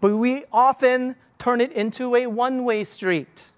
[0.00, 3.50] but we often turn it into a one way street.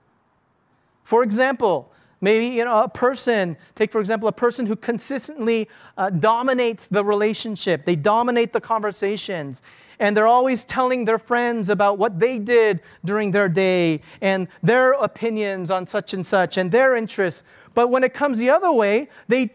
[1.04, 5.68] For example, maybe you know, a person, take for example a person who consistently
[5.98, 9.60] uh, dominates the relationship, they dominate the conversations,
[9.98, 14.92] and they're always telling their friends about what they did during their day and their
[14.92, 17.42] opinions on such and such and their interests.
[17.74, 19.50] But when it comes the other way, they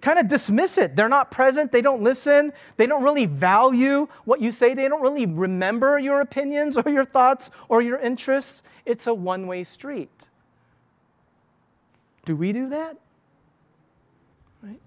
[0.00, 0.96] kind of dismiss it.
[0.96, 5.02] They're not present, they don't listen, they don't really value what you say, they don't
[5.02, 8.62] really remember your opinions or your thoughts or your interests.
[8.84, 10.28] It's a one way street.
[12.24, 12.96] Do we do that?
[14.62, 14.80] Right?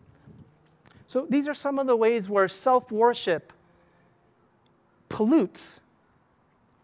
[1.08, 3.54] So these are some of the ways where self worship
[5.10, 5.80] pollutes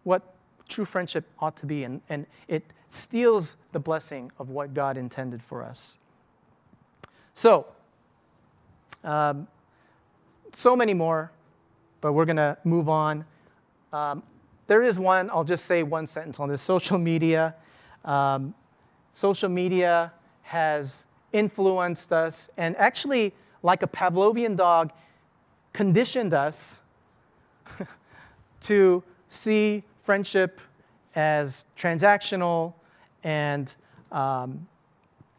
[0.02, 0.22] what
[0.68, 5.42] true friendship ought to be, and, and it steals the blessing of what God intended
[5.42, 5.98] for us.
[7.34, 7.66] So,
[9.06, 9.46] um,
[10.52, 11.30] so many more,
[12.00, 13.24] but we're going to move on.
[13.92, 14.22] Um,
[14.66, 17.54] there is one, I'll just say one sentence on this social media.
[18.04, 18.54] Um,
[19.12, 23.32] social media has influenced us and actually,
[23.62, 24.92] like a Pavlovian dog,
[25.72, 26.80] conditioned us
[28.60, 30.60] to see friendship
[31.14, 32.74] as transactional
[33.22, 33.74] and,
[34.10, 34.66] um,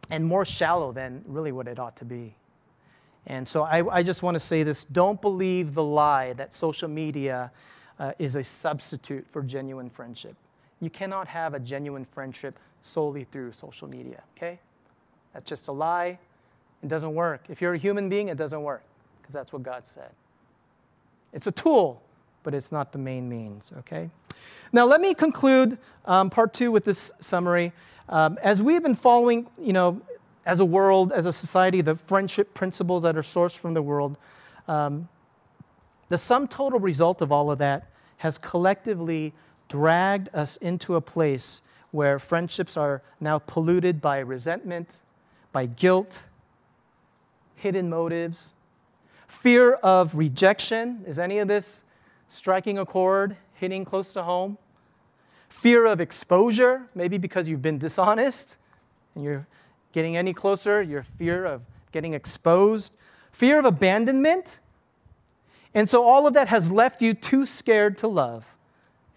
[0.10, 2.34] and more shallow than really what it ought to be.
[3.28, 6.88] And so I, I just want to say this don't believe the lie that social
[6.88, 7.52] media
[8.00, 10.36] uh, is a substitute for genuine friendship.
[10.80, 14.60] You cannot have a genuine friendship solely through social media, okay?
[15.34, 16.18] That's just a lie.
[16.82, 17.44] It doesn't work.
[17.50, 18.84] If you're a human being, it doesn't work
[19.22, 20.12] because that's what God said.
[21.34, 22.02] It's a tool,
[22.44, 24.10] but it's not the main means, okay?
[24.72, 27.74] Now, let me conclude um, part two with this summary.
[28.08, 30.02] Um, as we've been following, you know,
[30.48, 34.18] as a world, as a society, the friendship principles that are sourced from the world,
[34.70, 35.10] um,
[36.08, 37.90] the sum total result of all of that
[38.20, 39.34] has collectively
[39.68, 45.02] dragged us into a place where friendships are now polluted by resentment,
[45.52, 46.28] by guilt,
[47.56, 48.54] hidden motives,
[49.28, 51.04] fear of rejection.
[51.06, 51.84] Is any of this
[52.30, 54.58] striking a chord, hitting close to home?
[55.50, 58.56] Fear of exposure, maybe because you've been dishonest
[59.14, 59.46] and you're
[59.98, 62.96] getting any closer, your fear of getting exposed.
[63.32, 64.60] Fear of abandonment.
[65.74, 68.46] And so all of that has left you too scared to love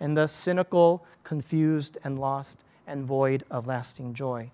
[0.01, 4.51] and thus cynical, confused, and lost and void of lasting joy.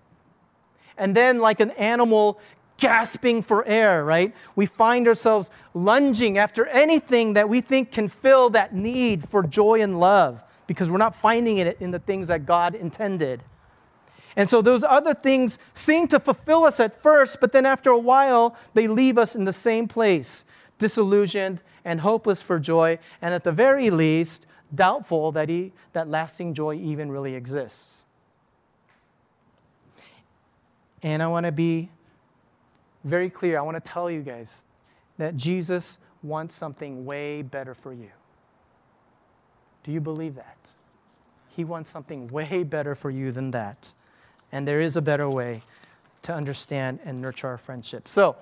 [0.97, 2.41] And then, like an animal
[2.75, 4.35] gasping for air, right?
[4.53, 9.81] We find ourselves lunging after anything that we think can fill that need for joy
[9.81, 13.43] and love because we're not finding it in the things that God intended.
[14.37, 17.97] And so those other things seem to fulfill us at first, but then after a
[17.97, 20.45] while, they leave us in the same place,
[20.77, 26.53] disillusioned and hopeless for joy, and at the very least, doubtful that, he, that lasting
[26.53, 28.05] joy even really exists.
[31.01, 31.89] And I want to be
[33.03, 33.57] very clear.
[33.57, 34.65] I want to tell you guys
[35.17, 38.11] that Jesus wants something way better for you.
[39.81, 40.73] Do you believe that?
[41.49, 43.93] He wants something way better for you than that.
[44.51, 45.63] And there is a better way
[46.23, 48.07] to understand and nurture our friendship.
[48.07, 48.35] So,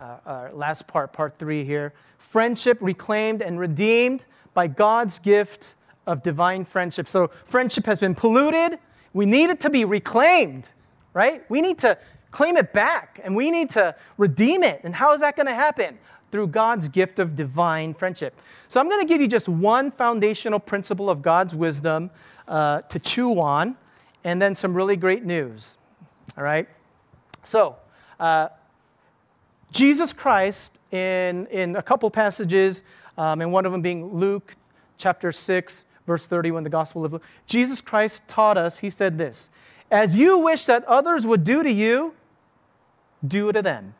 [0.00, 4.24] uh, our last part, part three here friendship reclaimed and redeemed
[4.54, 5.74] by God's gift
[6.06, 7.08] of divine friendship.
[7.08, 8.78] So, friendship has been polluted.
[9.12, 10.70] We need it to be reclaimed,
[11.12, 11.42] right?
[11.50, 11.98] We need to
[12.30, 14.80] claim it back and we need to redeem it.
[14.84, 15.98] And how is that going to happen?
[16.30, 18.38] Through God's gift of divine friendship.
[18.68, 22.10] So, I'm going to give you just one foundational principle of God's wisdom
[22.46, 23.76] uh, to chew on,
[24.24, 25.78] and then some really great news.
[26.36, 26.68] All right?
[27.42, 27.76] So,
[28.18, 28.48] uh,
[29.72, 32.82] Jesus Christ, in, in a couple passages,
[33.16, 34.54] um, and one of them being Luke
[34.98, 39.48] chapter 6, verse 31, the Gospel of Luke, Jesus Christ taught us, he said this
[39.90, 42.14] As you wish that others would do to you,
[43.26, 43.94] do to them.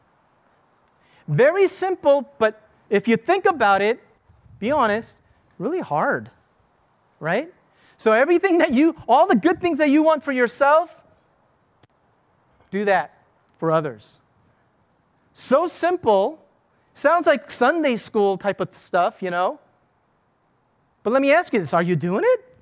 [1.28, 4.00] Very simple, but if you think about it,
[4.58, 5.18] be honest,
[5.58, 6.30] really hard,
[7.20, 7.52] right?
[8.01, 10.98] So everything that you, all the good things that you want for yourself,
[12.70, 13.12] do that
[13.59, 14.20] for others.
[15.34, 16.42] So simple,
[16.94, 19.61] sounds like Sunday school type of stuff, you know?
[21.03, 22.57] But let me ask you this are you doing it?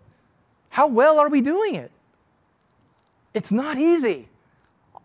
[0.70, 1.92] How well are we doing it?
[3.32, 4.28] It's not easy.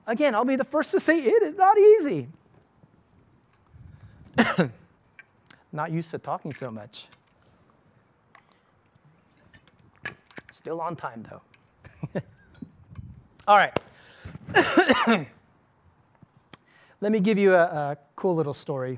[0.08, 2.28] Again, I'll be the first to say it is not easy.
[5.72, 7.06] not used to talking so much.
[10.64, 11.42] Still on time, though.
[13.50, 13.78] All right.
[17.02, 18.98] Let me give you a, a, cool little story.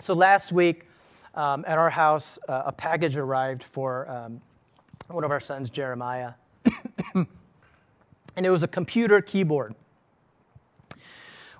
[0.00, 0.86] So, last week
[1.34, 4.42] um, at our house, uh, a package arrived for um,
[5.08, 6.34] one of our sons, Jeremiah.
[7.14, 7.26] and
[8.36, 9.74] it was a computer keyboard.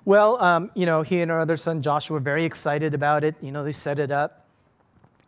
[0.05, 3.33] Well, um, you know, he and our other son Joshua were very excited about it.
[3.41, 4.46] You know, they set it up.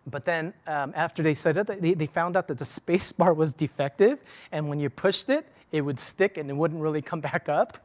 [0.09, 3.33] But then um, after they set it, they, they found out that the space bar
[3.33, 4.19] was defective.
[4.51, 7.77] And when you pushed it, it would stick and it wouldn't really come back up.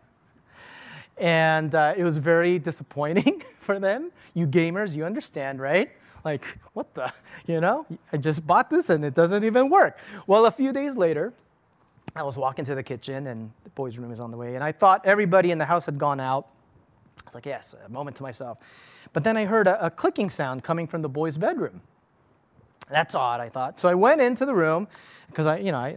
[1.19, 4.11] And uh, it was very disappointing for them.
[4.35, 5.91] You gamers, you understand, right?
[6.25, 7.13] Like, what the?
[7.47, 9.99] You know, I just bought this and it doesn't even work.
[10.27, 11.33] Well, a few days later,
[12.17, 14.55] I was walking to the kitchen and the boys' room is on the way.
[14.55, 16.49] And I thought everybody in the house had gone out.
[17.25, 18.59] I was like, yes, a moment to myself.
[19.13, 21.83] But then I heard a, a clicking sound coming from the boys' bedroom.
[22.91, 23.81] That's odd, I thought.
[23.81, 24.89] So I went into the room
[25.29, 25.97] because I, you know, I,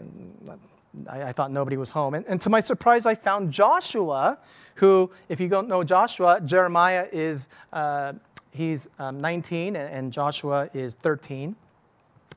[1.09, 2.13] I, I thought nobody was home.
[2.13, 4.39] And, and, to my surprise, I found Joshua,
[4.75, 8.13] who, if you don't know Joshua, Jeremiah is, uh,
[8.51, 11.55] he's um, 19 and, and Joshua is 13.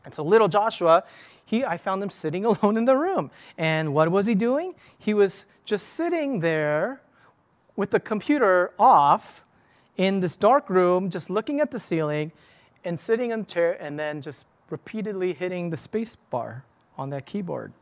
[0.04, 1.04] And so little Joshua,
[1.44, 3.30] he, I found him sitting alone in the room.
[3.56, 4.74] And what was he doing?
[4.98, 7.00] He was just sitting there
[7.76, 9.44] with the computer off
[9.96, 12.32] in this dark room, just looking at the ceiling
[12.84, 16.64] and sitting in a chair and then just repeatedly hitting the space bar
[16.96, 17.72] on that keyboard.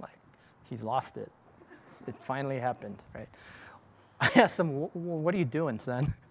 [0.00, 0.18] Like,
[0.68, 1.30] he's lost it.
[2.06, 3.28] It finally happened, right?
[4.20, 6.14] I asked him, What are you doing, son?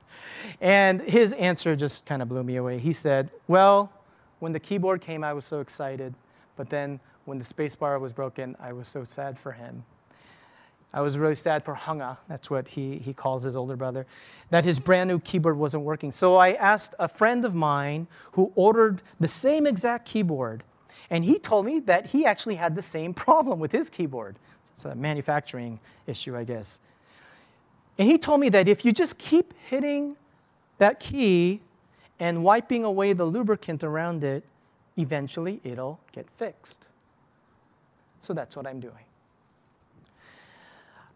[0.60, 2.80] And his answer just kind of blew me away.
[2.80, 3.92] He said, Well,
[4.40, 6.14] when the keyboard came, I was so excited.
[6.56, 9.84] But then when the space bar was broken, I was so sad for him.
[10.92, 12.18] I was really sad for Hunga, ah.
[12.28, 14.08] that's what he, he calls his older brother,
[14.50, 16.12] that his brand new keyboard wasn't working.
[16.12, 20.64] So I asked a friend of mine who ordered the same exact keyboard,
[21.12, 24.38] and he told me that he actually had the same problem with his keyboard.
[24.72, 26.80] It's a manufacturing issue, I guess.
[27.98, 30.16] And he told me that if you just keep hitting
[30.78, 31.60] that key
[32.20, 34.44] and wiping away the lubricant around it,
[34.98, 36.88] eventually it'll get fixed.
[38.22, 39.09] So that's what I'm doing.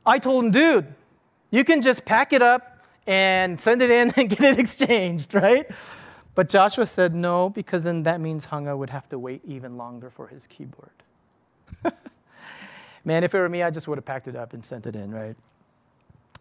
[0.05, 0.93] I told him, dude,
[1.51, 5.69] you can just pack it up and send it in and get it exchanged, right?
[6.35, 10.09] But Joshua said no, because then that means Hanga would have to wait even longer
[10.09, 10.89] for his keyboard.
[13.05, 14.95] Man, if it were me, I just would have packed it up and sent it
[14.95, 15.35] in, right?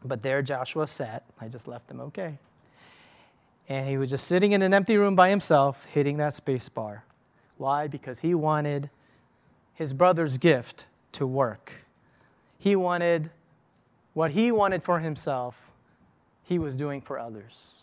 [0.05, 1.25] But there Joshua sat.
[1.41, 2.39] I just left him okay.
[3.69, 7.05] And he was just sitting in an empty room by himself, hitting that space bar.
[7.59, 7.87] Why?
[7.87, 8.91] Because he wanted
[9.75, 11.85] his brother's gift to work.
[12.59, 13.31] He wanted
[14.15, 15.71] what he wanted for himself,
[16.43, 17.83] he was doing for others.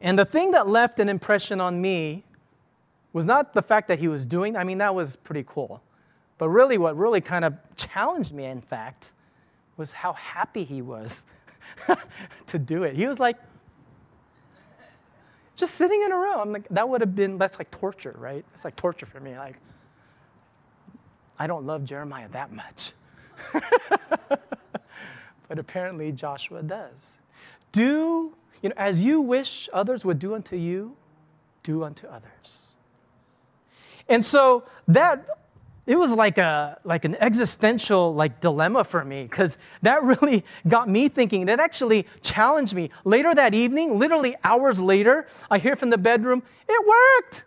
[0.00, 2.24] And the thing that left an impression on me
[3.12, 5.82] was not the fact that he was doing, I mean, that was pretty cool.
[6.38, 9.12] But really, what really kind of challenged me, in fact,
[9.76, 11.24] was how happy he was
[12.46, 12.96] to do it.
[12.96, 13.36] He was like,
[15.54, 16.40] just sitting in a room.
[16.40, 18.44] I'm like, that would have been, that's like torture, right?
[18.54, 19.36] It's like torture for me.
[19.36, 19.56] Like,
[21.38, 22.92] I don't love Jeremiah that much.
[25.48, 27.18] but apparently Joshua does.
[27.72, 30.96] Do, you know, as you wish others would do unto you,
[31.62, 32.68] do unto others.
[34.08, 35.26] And so that
[35.86, 40.88] it was like a like an existential like dilemma for me because that really got
[40.88, 45.90] me thinking it actually challenged me later that evening literally hours later i hear from
[45.90, 47.44] the bedroom it worked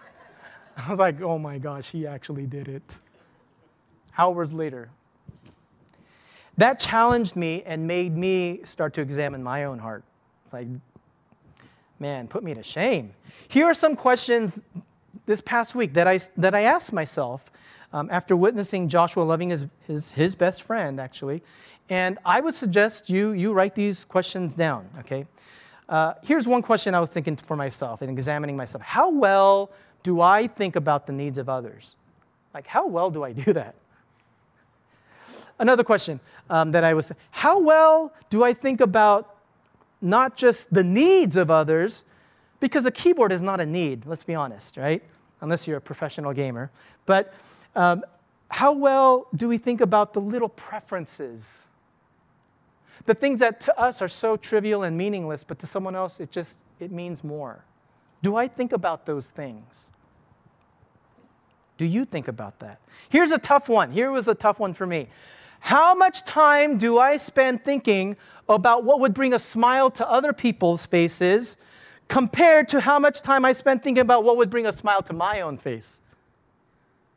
[0.76, 2.98] i was like oh my gosh he actually did it
[4.16, 4.88] hours later
[6.56, 10.04] that challenged me and made me start to examine my own heart
[10.52, 10.66] like
[11.98, 13.12] man put me to shame
[13.48, 14.60] here are some questions
[15.26, 17.50] this past week that i that i asked myself
[17.92, 21.42] um, after witnessing Joshua loving his, his, his best friend, actually.
[21.88, 25.26] And I would suggest you, you write these questions down, okay?
[25.88, 28.82] Uh, here's one question I was thinking for myself and examining myself.
[28.82, 29.70] How well
[30.02, 31.96] do I think about the needs of others?
[32.52, 33.74] Like, how well do I do that?
[35.58, 39.36] Another question um, that I was how well do I think about
[40.02, 42.04] not just the needs of others,
[42.60, 45.02] because a keyboard is not a need, let's be honest, right?
[45.40, 46.70] Unless you're a professional gamer.
[47.06, 47.32] But
[47.74, 48.04] um,
[48.50, 51.66] how well do we think about the little preferences?
[53.06, 56.30] The things that to us are so trivial and meaningless, but to someone else it
[56.30, 57.64] just it means more.
[58.22, 59.90] Do I think about those things?
[61.78, 62.80] Do you think about that?
[63.08, 63.90] Here's a tough one.
[63.90, 65.08] Here was a tough one for me.
[65.60, 68.16] How much time do I spend thinking
[68.48, 71.56] about what would bring a smile to other people's faces
[72.08, 75.12] compared to how much time I spend thinking about what would bring a smile to
[75.12, 76.00] my own face?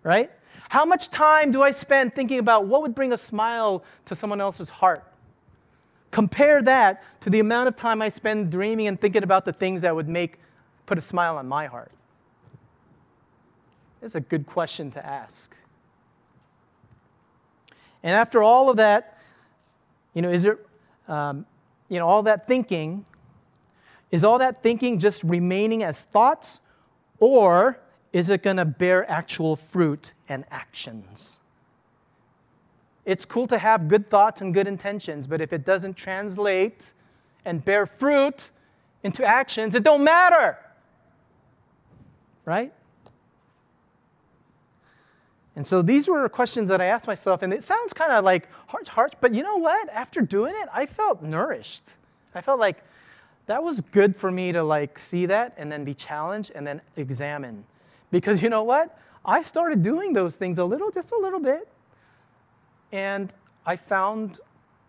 [0.03, 0.31] Right?
[0.69, 4.41] How much time do I spend thinking about what would bring a smile to someone
[4.41, 5.03] else's heart?
[6.11, 9.81] Compare that to the amount of time I spend dreaming and thinking about the things
[9.81, 10.39] that would make
[10.85, 11.91] put a smile on my heart.
[14.01, 15.55] It's a good question to ask.
[18.03, 19.17] And after all of that,
[20.13, 20.59] you know, is there,
[21.07, 21.45] um,
[21.89, 23.05] you know, all that thinking,
[24.11, 26.61] is all that thinking just remaining as thoughts,
[27.19, 27.79] or
[28.11, 31.39] is it going to bear actual fruit and actions?
[33.05, 36.93] It's cool to have good thoughts and good intentions, but if it doesn't translate
[37.45, 38.49] and bear fruit
[39.03, 40.57] into actions, it don't matter.
[42.45, 42.73] Right?
[45.59, 48.47] And so these were questions that I asked myself, and it sounds kind of like
[48.67, 49.89] harsh, harsh, but you know what?
[49.89, 51.95] After doing it, I felt nourished.
[52.33, 52.81] I felt like
[53.47, 56.79] that was good for me to like see that and then be challenged and then
[56.95, 57.65] examine.
[58.09, 58.97] Because you know what?
[59.25, 61.67] I started doing those things a little, just a little bit.
[62.93, 63.35] And
[63.65, 64.39] I found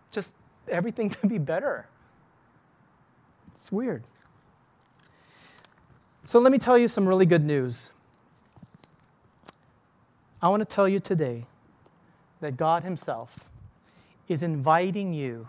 [0.09, 0.35] just
[0.69, 1.85] everything to be better.
[3.57, 4.05] It's weird.
[6.23, 7.89] So let me tell you some really good news.
[10.41, 11.45] I want to tell you today
[12.39, 13.47] that God Himself
[14.27, 15.47] is inviting you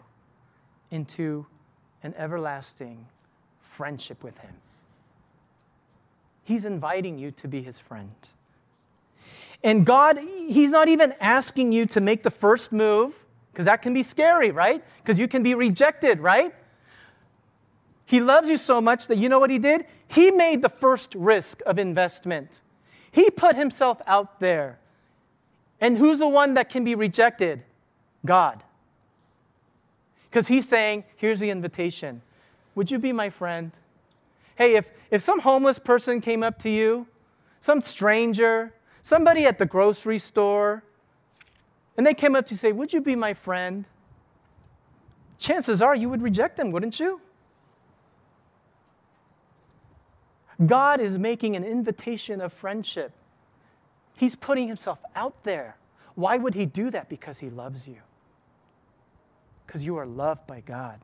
[0.91, 1.47] into
[2.03, 3.07] an everlasting
[3.61, 4.55] friendship with Him.
[6.45, 8.15] He's inviting you to be his friend.
[9.63, 13.15] And God, he's not even asking you to make the first move,
[13.53, 14.83] because that can be scary, right?
[15.03, 16.53] Because you can be rejected, right?
[18.07, 19.87] He loves you so much that you know what he did?
[20.09, 22.61] He made the first risk of investment.
[23.13, 24.79] He put himself out there.
[25.83, 27.65] And who's the one that can be rejected?
[28.25, 28.63] God.
[30.31, 32.23] Because he's saying, here's the invitation
[32.77, 33.73] Would you be my friend?
[34.55, 37.09] Hey, if, if some homeless person came up to you,
[37.59, 38.73] some stranger,
[39.03, 40.85] somebody at the grocery store,
[41.97, 43.89] and they came up to you say, Would you be my friend?
[45.39, 47.21] Chances are you would reject them, wouldn't you?
[50.65, 53.11] God is making an invitation of friendship.
[54.15, 55.77] He's putting himself out there.
[56.15, 57.09] Why would he do that?
[57.09, 57.99] Because he loves you.
[59.67, 61.01] Because you are loved by God.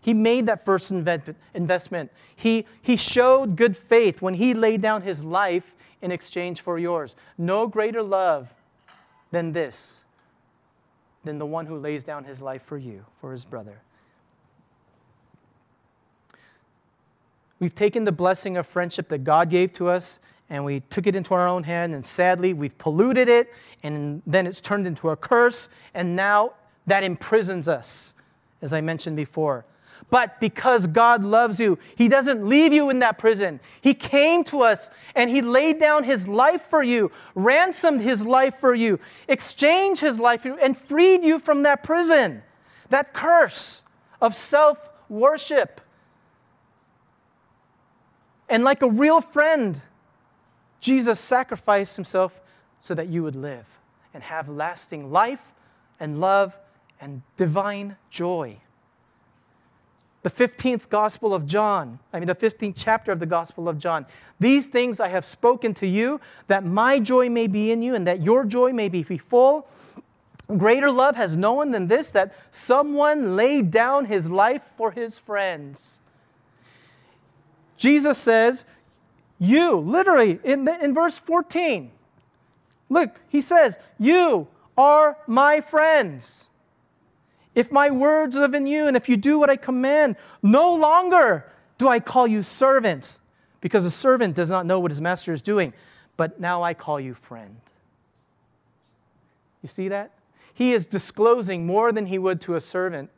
[0.00, 2.10] He made that first investment.
[2.34, 7.14] He, he showed good faith when he laid down his life in exchange for yours.
[7.38, 8.52] No greater love
[9.30, 10.02] than this,
[11.24, 13.80] than the one who lays down his life for you, for his brother.
[17.60, 20.18] We've taken the blessing of friendship that God gave to us
[20.52, 23.50] and we took it into our own hand, and sadly, we've polluted it,
[23.82, 26.52] and then it's turned into a curse, and now
[26.86, 28.12] that imprisons us,
[28.60, 29.64] as I mentioned before.
[30.10, 33.60] But because God loves you, He doesn't leave you in that prison.
[33.80, 38.56] He came to us and He laid down His life for you, ransomed His life
[38.56, 42.42] for you, exchanged His life for you, and freed you from that prison,
[42.90, 43.84] that curse
[44.20, 45.80] of self worship.
[48.50, 49.80] And like a real friend,
[50.82, 52.42] Jesus sacrificed Himself
[52.82, 53.64] so that you would live
[54.12, 55.54] and have lasting life
[55.98, 56.58] and love
[57.00, 58.58] and divine joy
[60.22, 64.06] the 15th Gospel of John, I mean, the 15th chapter of the Gospel of John.
[64.38, 68.06] These things I have spoken to you, that my joy may be in you and
[68.06, 69.66] that your joy may be full.
[70.56, 75.18] Greater love has no one than this, that someone laid down his life for his
[75.18, 75.98] friends.
[77.76, 78.64] Jesus says,
[79.42, 81.90] You, literally, in, the, in verse 14,
[82.88, 84.46] look, he says, You
[84.78, 86.48] are my friends.
[87.52, 90.14] If my words live in you, and if you do what I command,
[90.44, 93.18] no longer do I call you servants,
[93.60, 95.72] because a servant does not know what his master is doing,
[96.16, 97.56] but now I call you friend.
[99.60, 100.12] You see that?
[100.54, 103.10] He is disclosing more than he would to a servant.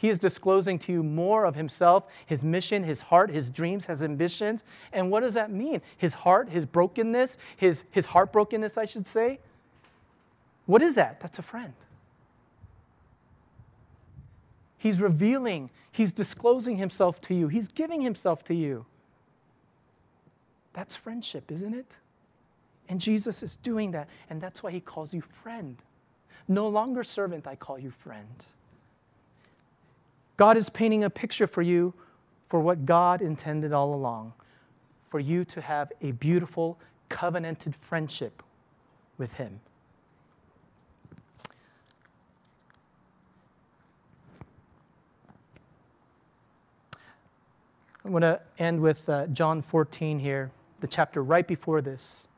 [0.00, 4.02] He is disclosing to you more of himself, his mission, his heart, his dreams, his
[4.02, 4.64] ambitions.
[4.94, 5.82] And what does that mean?
[5.94, 9.40] His heart, his brokenness, his, his heartbrokenness, I should say.
[10.64, 11.20] What is that?
[11.20, 11.74] That's a friend.
[14.78, 18.86] He's revealing, He's disclosing Himself to you, He's giving Himself to you.
[20.72, 21.98] That's friendship, isn't it?
[22.88, 25.76] And Jesus is doing that, and that's why He calls you friend.
[26.48, 28.46] No longer servant, I call you friend.
[30.40, 31.92] God is painting a picture for you
[32.48, 34.32] for what God intended all along
[35.10, 36.78] for you to have a beautiful,
[37.10, 38.42] covenanted friendship
[39.18, 39.60] with Him.
[48.02, 52.28] I'm going to end with uh, John 14 here, the chapter right before this.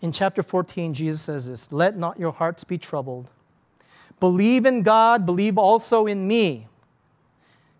[0.00, 3.30] In chapter 14, Jesus says this Let not your hearts be troubled.
[4.20, 6.68] Believe in God, believe also in me.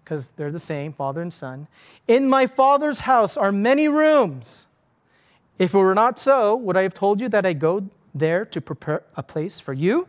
[0.03, 1.69] Because they're the same, Father and Son.
[2.09, 4.67] In my Father's house are many rooms.
[5.59, 8.61] If it were not so, would I have told you that I go there to
[8.61, 10.09] prepare a place for you?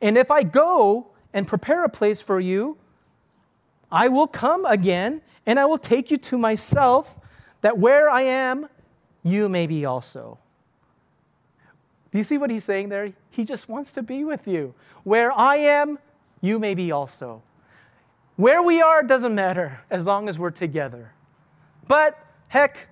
[0.00, 2.76] And if I go and prepare a place for you,
[3.90, 7.16] I will come again and I will take you to myself,
[7.62, 8.68] that where I am,
[9.22, 10.38] you may be also.
[12.10, 13.12] Do you see what he's saying there?
[13.36, 14.74] He just wants to be with you.
[15.04, 15.98] Where I am,
[16.40, 17.42] you may be also.
[18.36, 21.12] Where we are doesn't matter as long as we're together.
[21.86, 22.18] But
[22.48, 22.88] heck,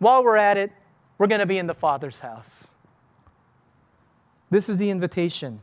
[0.00, 0.72] while we're at it,
[1.18, 2.70] we're going to be in the Father's house.
[4.50, 5.60] This is the invitation.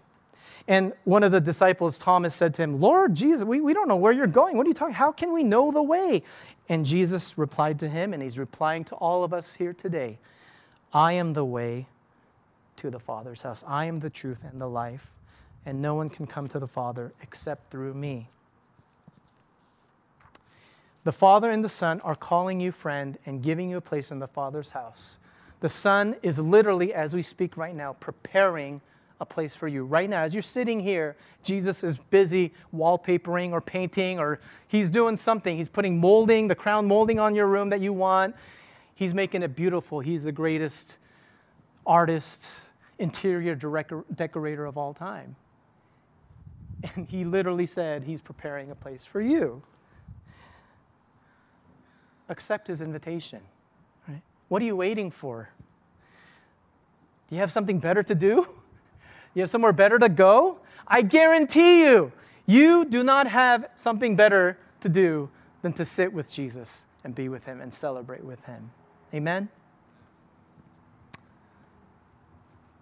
[0.70, 3.98] And one of the disciples, Thomas, said to him, Lord Jesus, we, we don't know
[3.98, 4.56] where you're going.
[4.56, 4.96] What are you talking?
[4.96, 6.24] How can we know the way?
[6.70, 10.18] And Jesus replied to him, and he's replying to all of us here today
[10.94, 11.88] I am the way
[12.78, 13.64] to the Father's house.
[13.68, 15.12] I am the truth and the life,
[15.66, 18.30] and no one can come to the Father except through me.
[21.04, 24.20] The Father and the Son are calling you friend and giving you a place in
[24.20, 25.20] the Father's house.
[25.62, 28.82] The Son is literally, as we speak right now, preparing
[29.20, 29.84] a place for you.
[29.84, 35.18] Right now, as you're sitting here, Jesus is busy wallpapering or painting, or he's doing
[35.18, 35.58] something.
[35.58, 38.36] He's putting molding, the crown molding on your room that you want.
[38.94, 40.00] He's making it beautiful.
[40.00, 40.98] He's the greatest
[41.86, 42.56] artist,
[43.00, 45.36] interior decorator of all time.
[46.96, 49.62] And he literally said he's preparing a place for you.
[52.30, 53.42] Accept his invitation.
[54.08, 54.22] Right?
[54.48, 55.50] What are you waiting for?
[57.28, 58.48] Do you have something better to do?
[59.34, 60.58] You have somewhere better to go?
[60.88, 62.12] I guarantee you,
[62.48, 65.30] you do not have something better to do
[65.62, 68.72] than to sit with Jesus and be with him and celebrate with him.
[69.14, 69.50] Amen?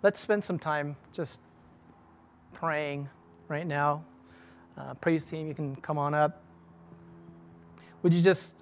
[0.05, 1.41] Let's spend some time just
[2.53, 3.09] praying
[3.47, 4.05] right now.
[4.77, 6.43] Uh, praise team, you can come on up.
[8.03, 8.61] Would you just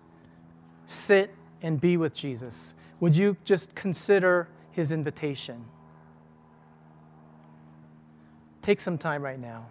[0.85, 2.75] sit and be with Jesus?
[3.01, 5.65] Would you just consider his invitation?
[8.61, 9.65] Take some time right now.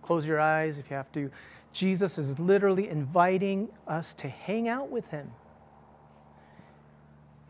[0.00, 1.30] Close close your eyes, if you have to.
[1.74, 5.32] Jesus is literally inviting us to hang out with him.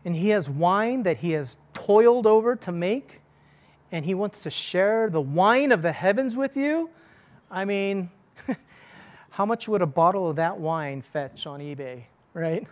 [0.03, 1.55] And he has wine that he has
[1.85, 3.21] toiled over to make,
[3.91, 6.89] and he wants to share the wine of the heavens with you.
[7.51, 8.09] I mean,
[9.31, 12.03] how much would a bottle of that wine fetch on eBay,
[12.33, 12.67] right?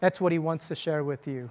[0.00, 1.50] That's what he wants to share with you.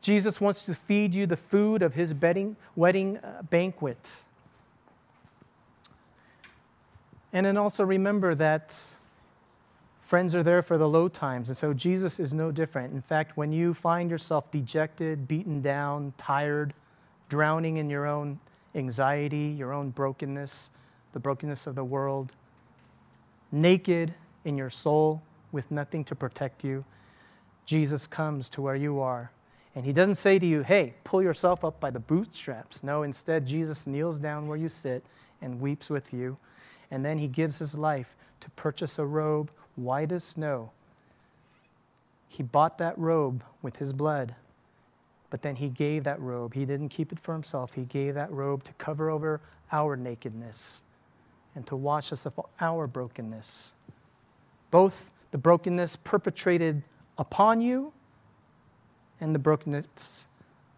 [0.00, 4.22] Jesus wants to feed you the food of his wedding, wedding uh, banquet.
[7.32, 8.86] And then also remember that
[10.06, 11.48] friends are there for the low times.
[11.48, 12.94] And so Jesus is no different.
[12.94, 16.72] In fact, when you find yourself dejected, beaten down, tired,
[17.28, 18.38] drowning in your own
[18.74, 20.70] anxiety, your own brokenness,
[21.12, 22.34] the brokenness of the world,
[23.50, 26.84] naked in your soul with nothing to protect you,
[27.64, 29.32] Jesus comes to where you are.
[29.74, 32.84] And he doesn't say to you, hey, pull yourself up by the bootstraps.
[32.84, 35.04] No, instead, Jesus kneels down where you sit
[35.42, 36.38] and weeps with you
[36.90, 40.70] and then he gives his life to purchase a robe white as snow.
[42.28, 44.34] He bought that robe with his blood,
[45.30, 46.54] but then he gave that robe.
[46.54, 49.40] He didn't keep it for himself, he gave that robe to cover over
[49.72, 50.82] our nakedness
[51.54, 53.72] and to wash us of our brokenness.
[54.70, 56.82] Both the brokenness perpetrated
[57.18, 57.92] upon you
[59.20, 60.26] and the brokenness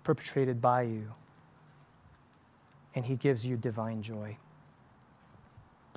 [0.05, 1.13] perpetrated by you.
[2.95, 4.37] And he gives you divine joy.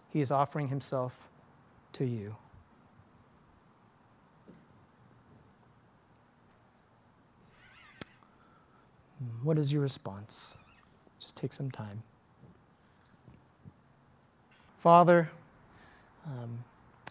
[0.09, 1.29] He is offering himself
[1.93, 2.35] to you.
[9.43, 10.57] What is your response?
[11.19, 12.01] Just take some time.
[14.79, 15.29] Father,
[16.25, 16.63] um,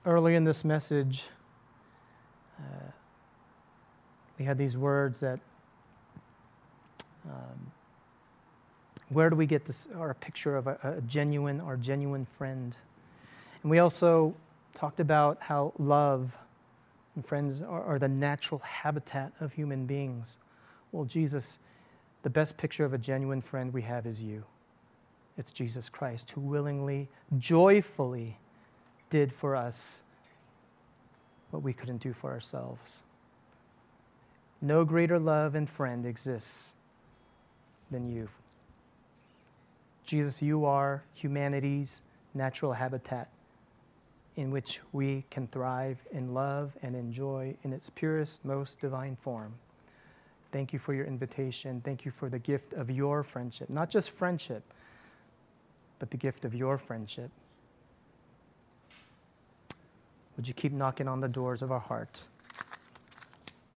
[0.04, 1.26] early in this message,
[2.58, 2.90] uh,
[4.38, 5.38] we had these words that
[7.26, 7.70] um,
[9.10, 12.76] where do we get this, our picture of a, a genuine, our genuine friend?
[13.62, 14.34] And we also
[14.74, 16.36] talked about how love
[17.14, 20.36] and friends are, are, the natural habitat of human beings.
[20.92, 21.58] Well, Jesus,
[22.22, 24.44] the best picture of a genuine friend we have is you.
[25.38, 27.08] It's Jesus Christ who willingly,
[27.38, 28.38] joyfully
[29.08, 30.02] did for us
[31.50, 33.02] what we couldn't do for ourselves.
[34.60, 36.74] No greater love and friend exists
[37.90, 38.28] than you.
[40.04, 42.02] Jesus, you are humanity's
[42.34, 43.30] natural habitat
[44.36, 49.54] in which we can thrive in love and enjoy in its purest, most divine form.
[50.52, 51.80] Thank you for your invitation.
[51.84, 53.70] Thank you for the gift of your friendship.
[53.70, 54.64] Not just friendship,
[55.98, 57.30] but the gift of your friendship.
[60.36, 62.28] Would you keep knocking on the doors of our hearts?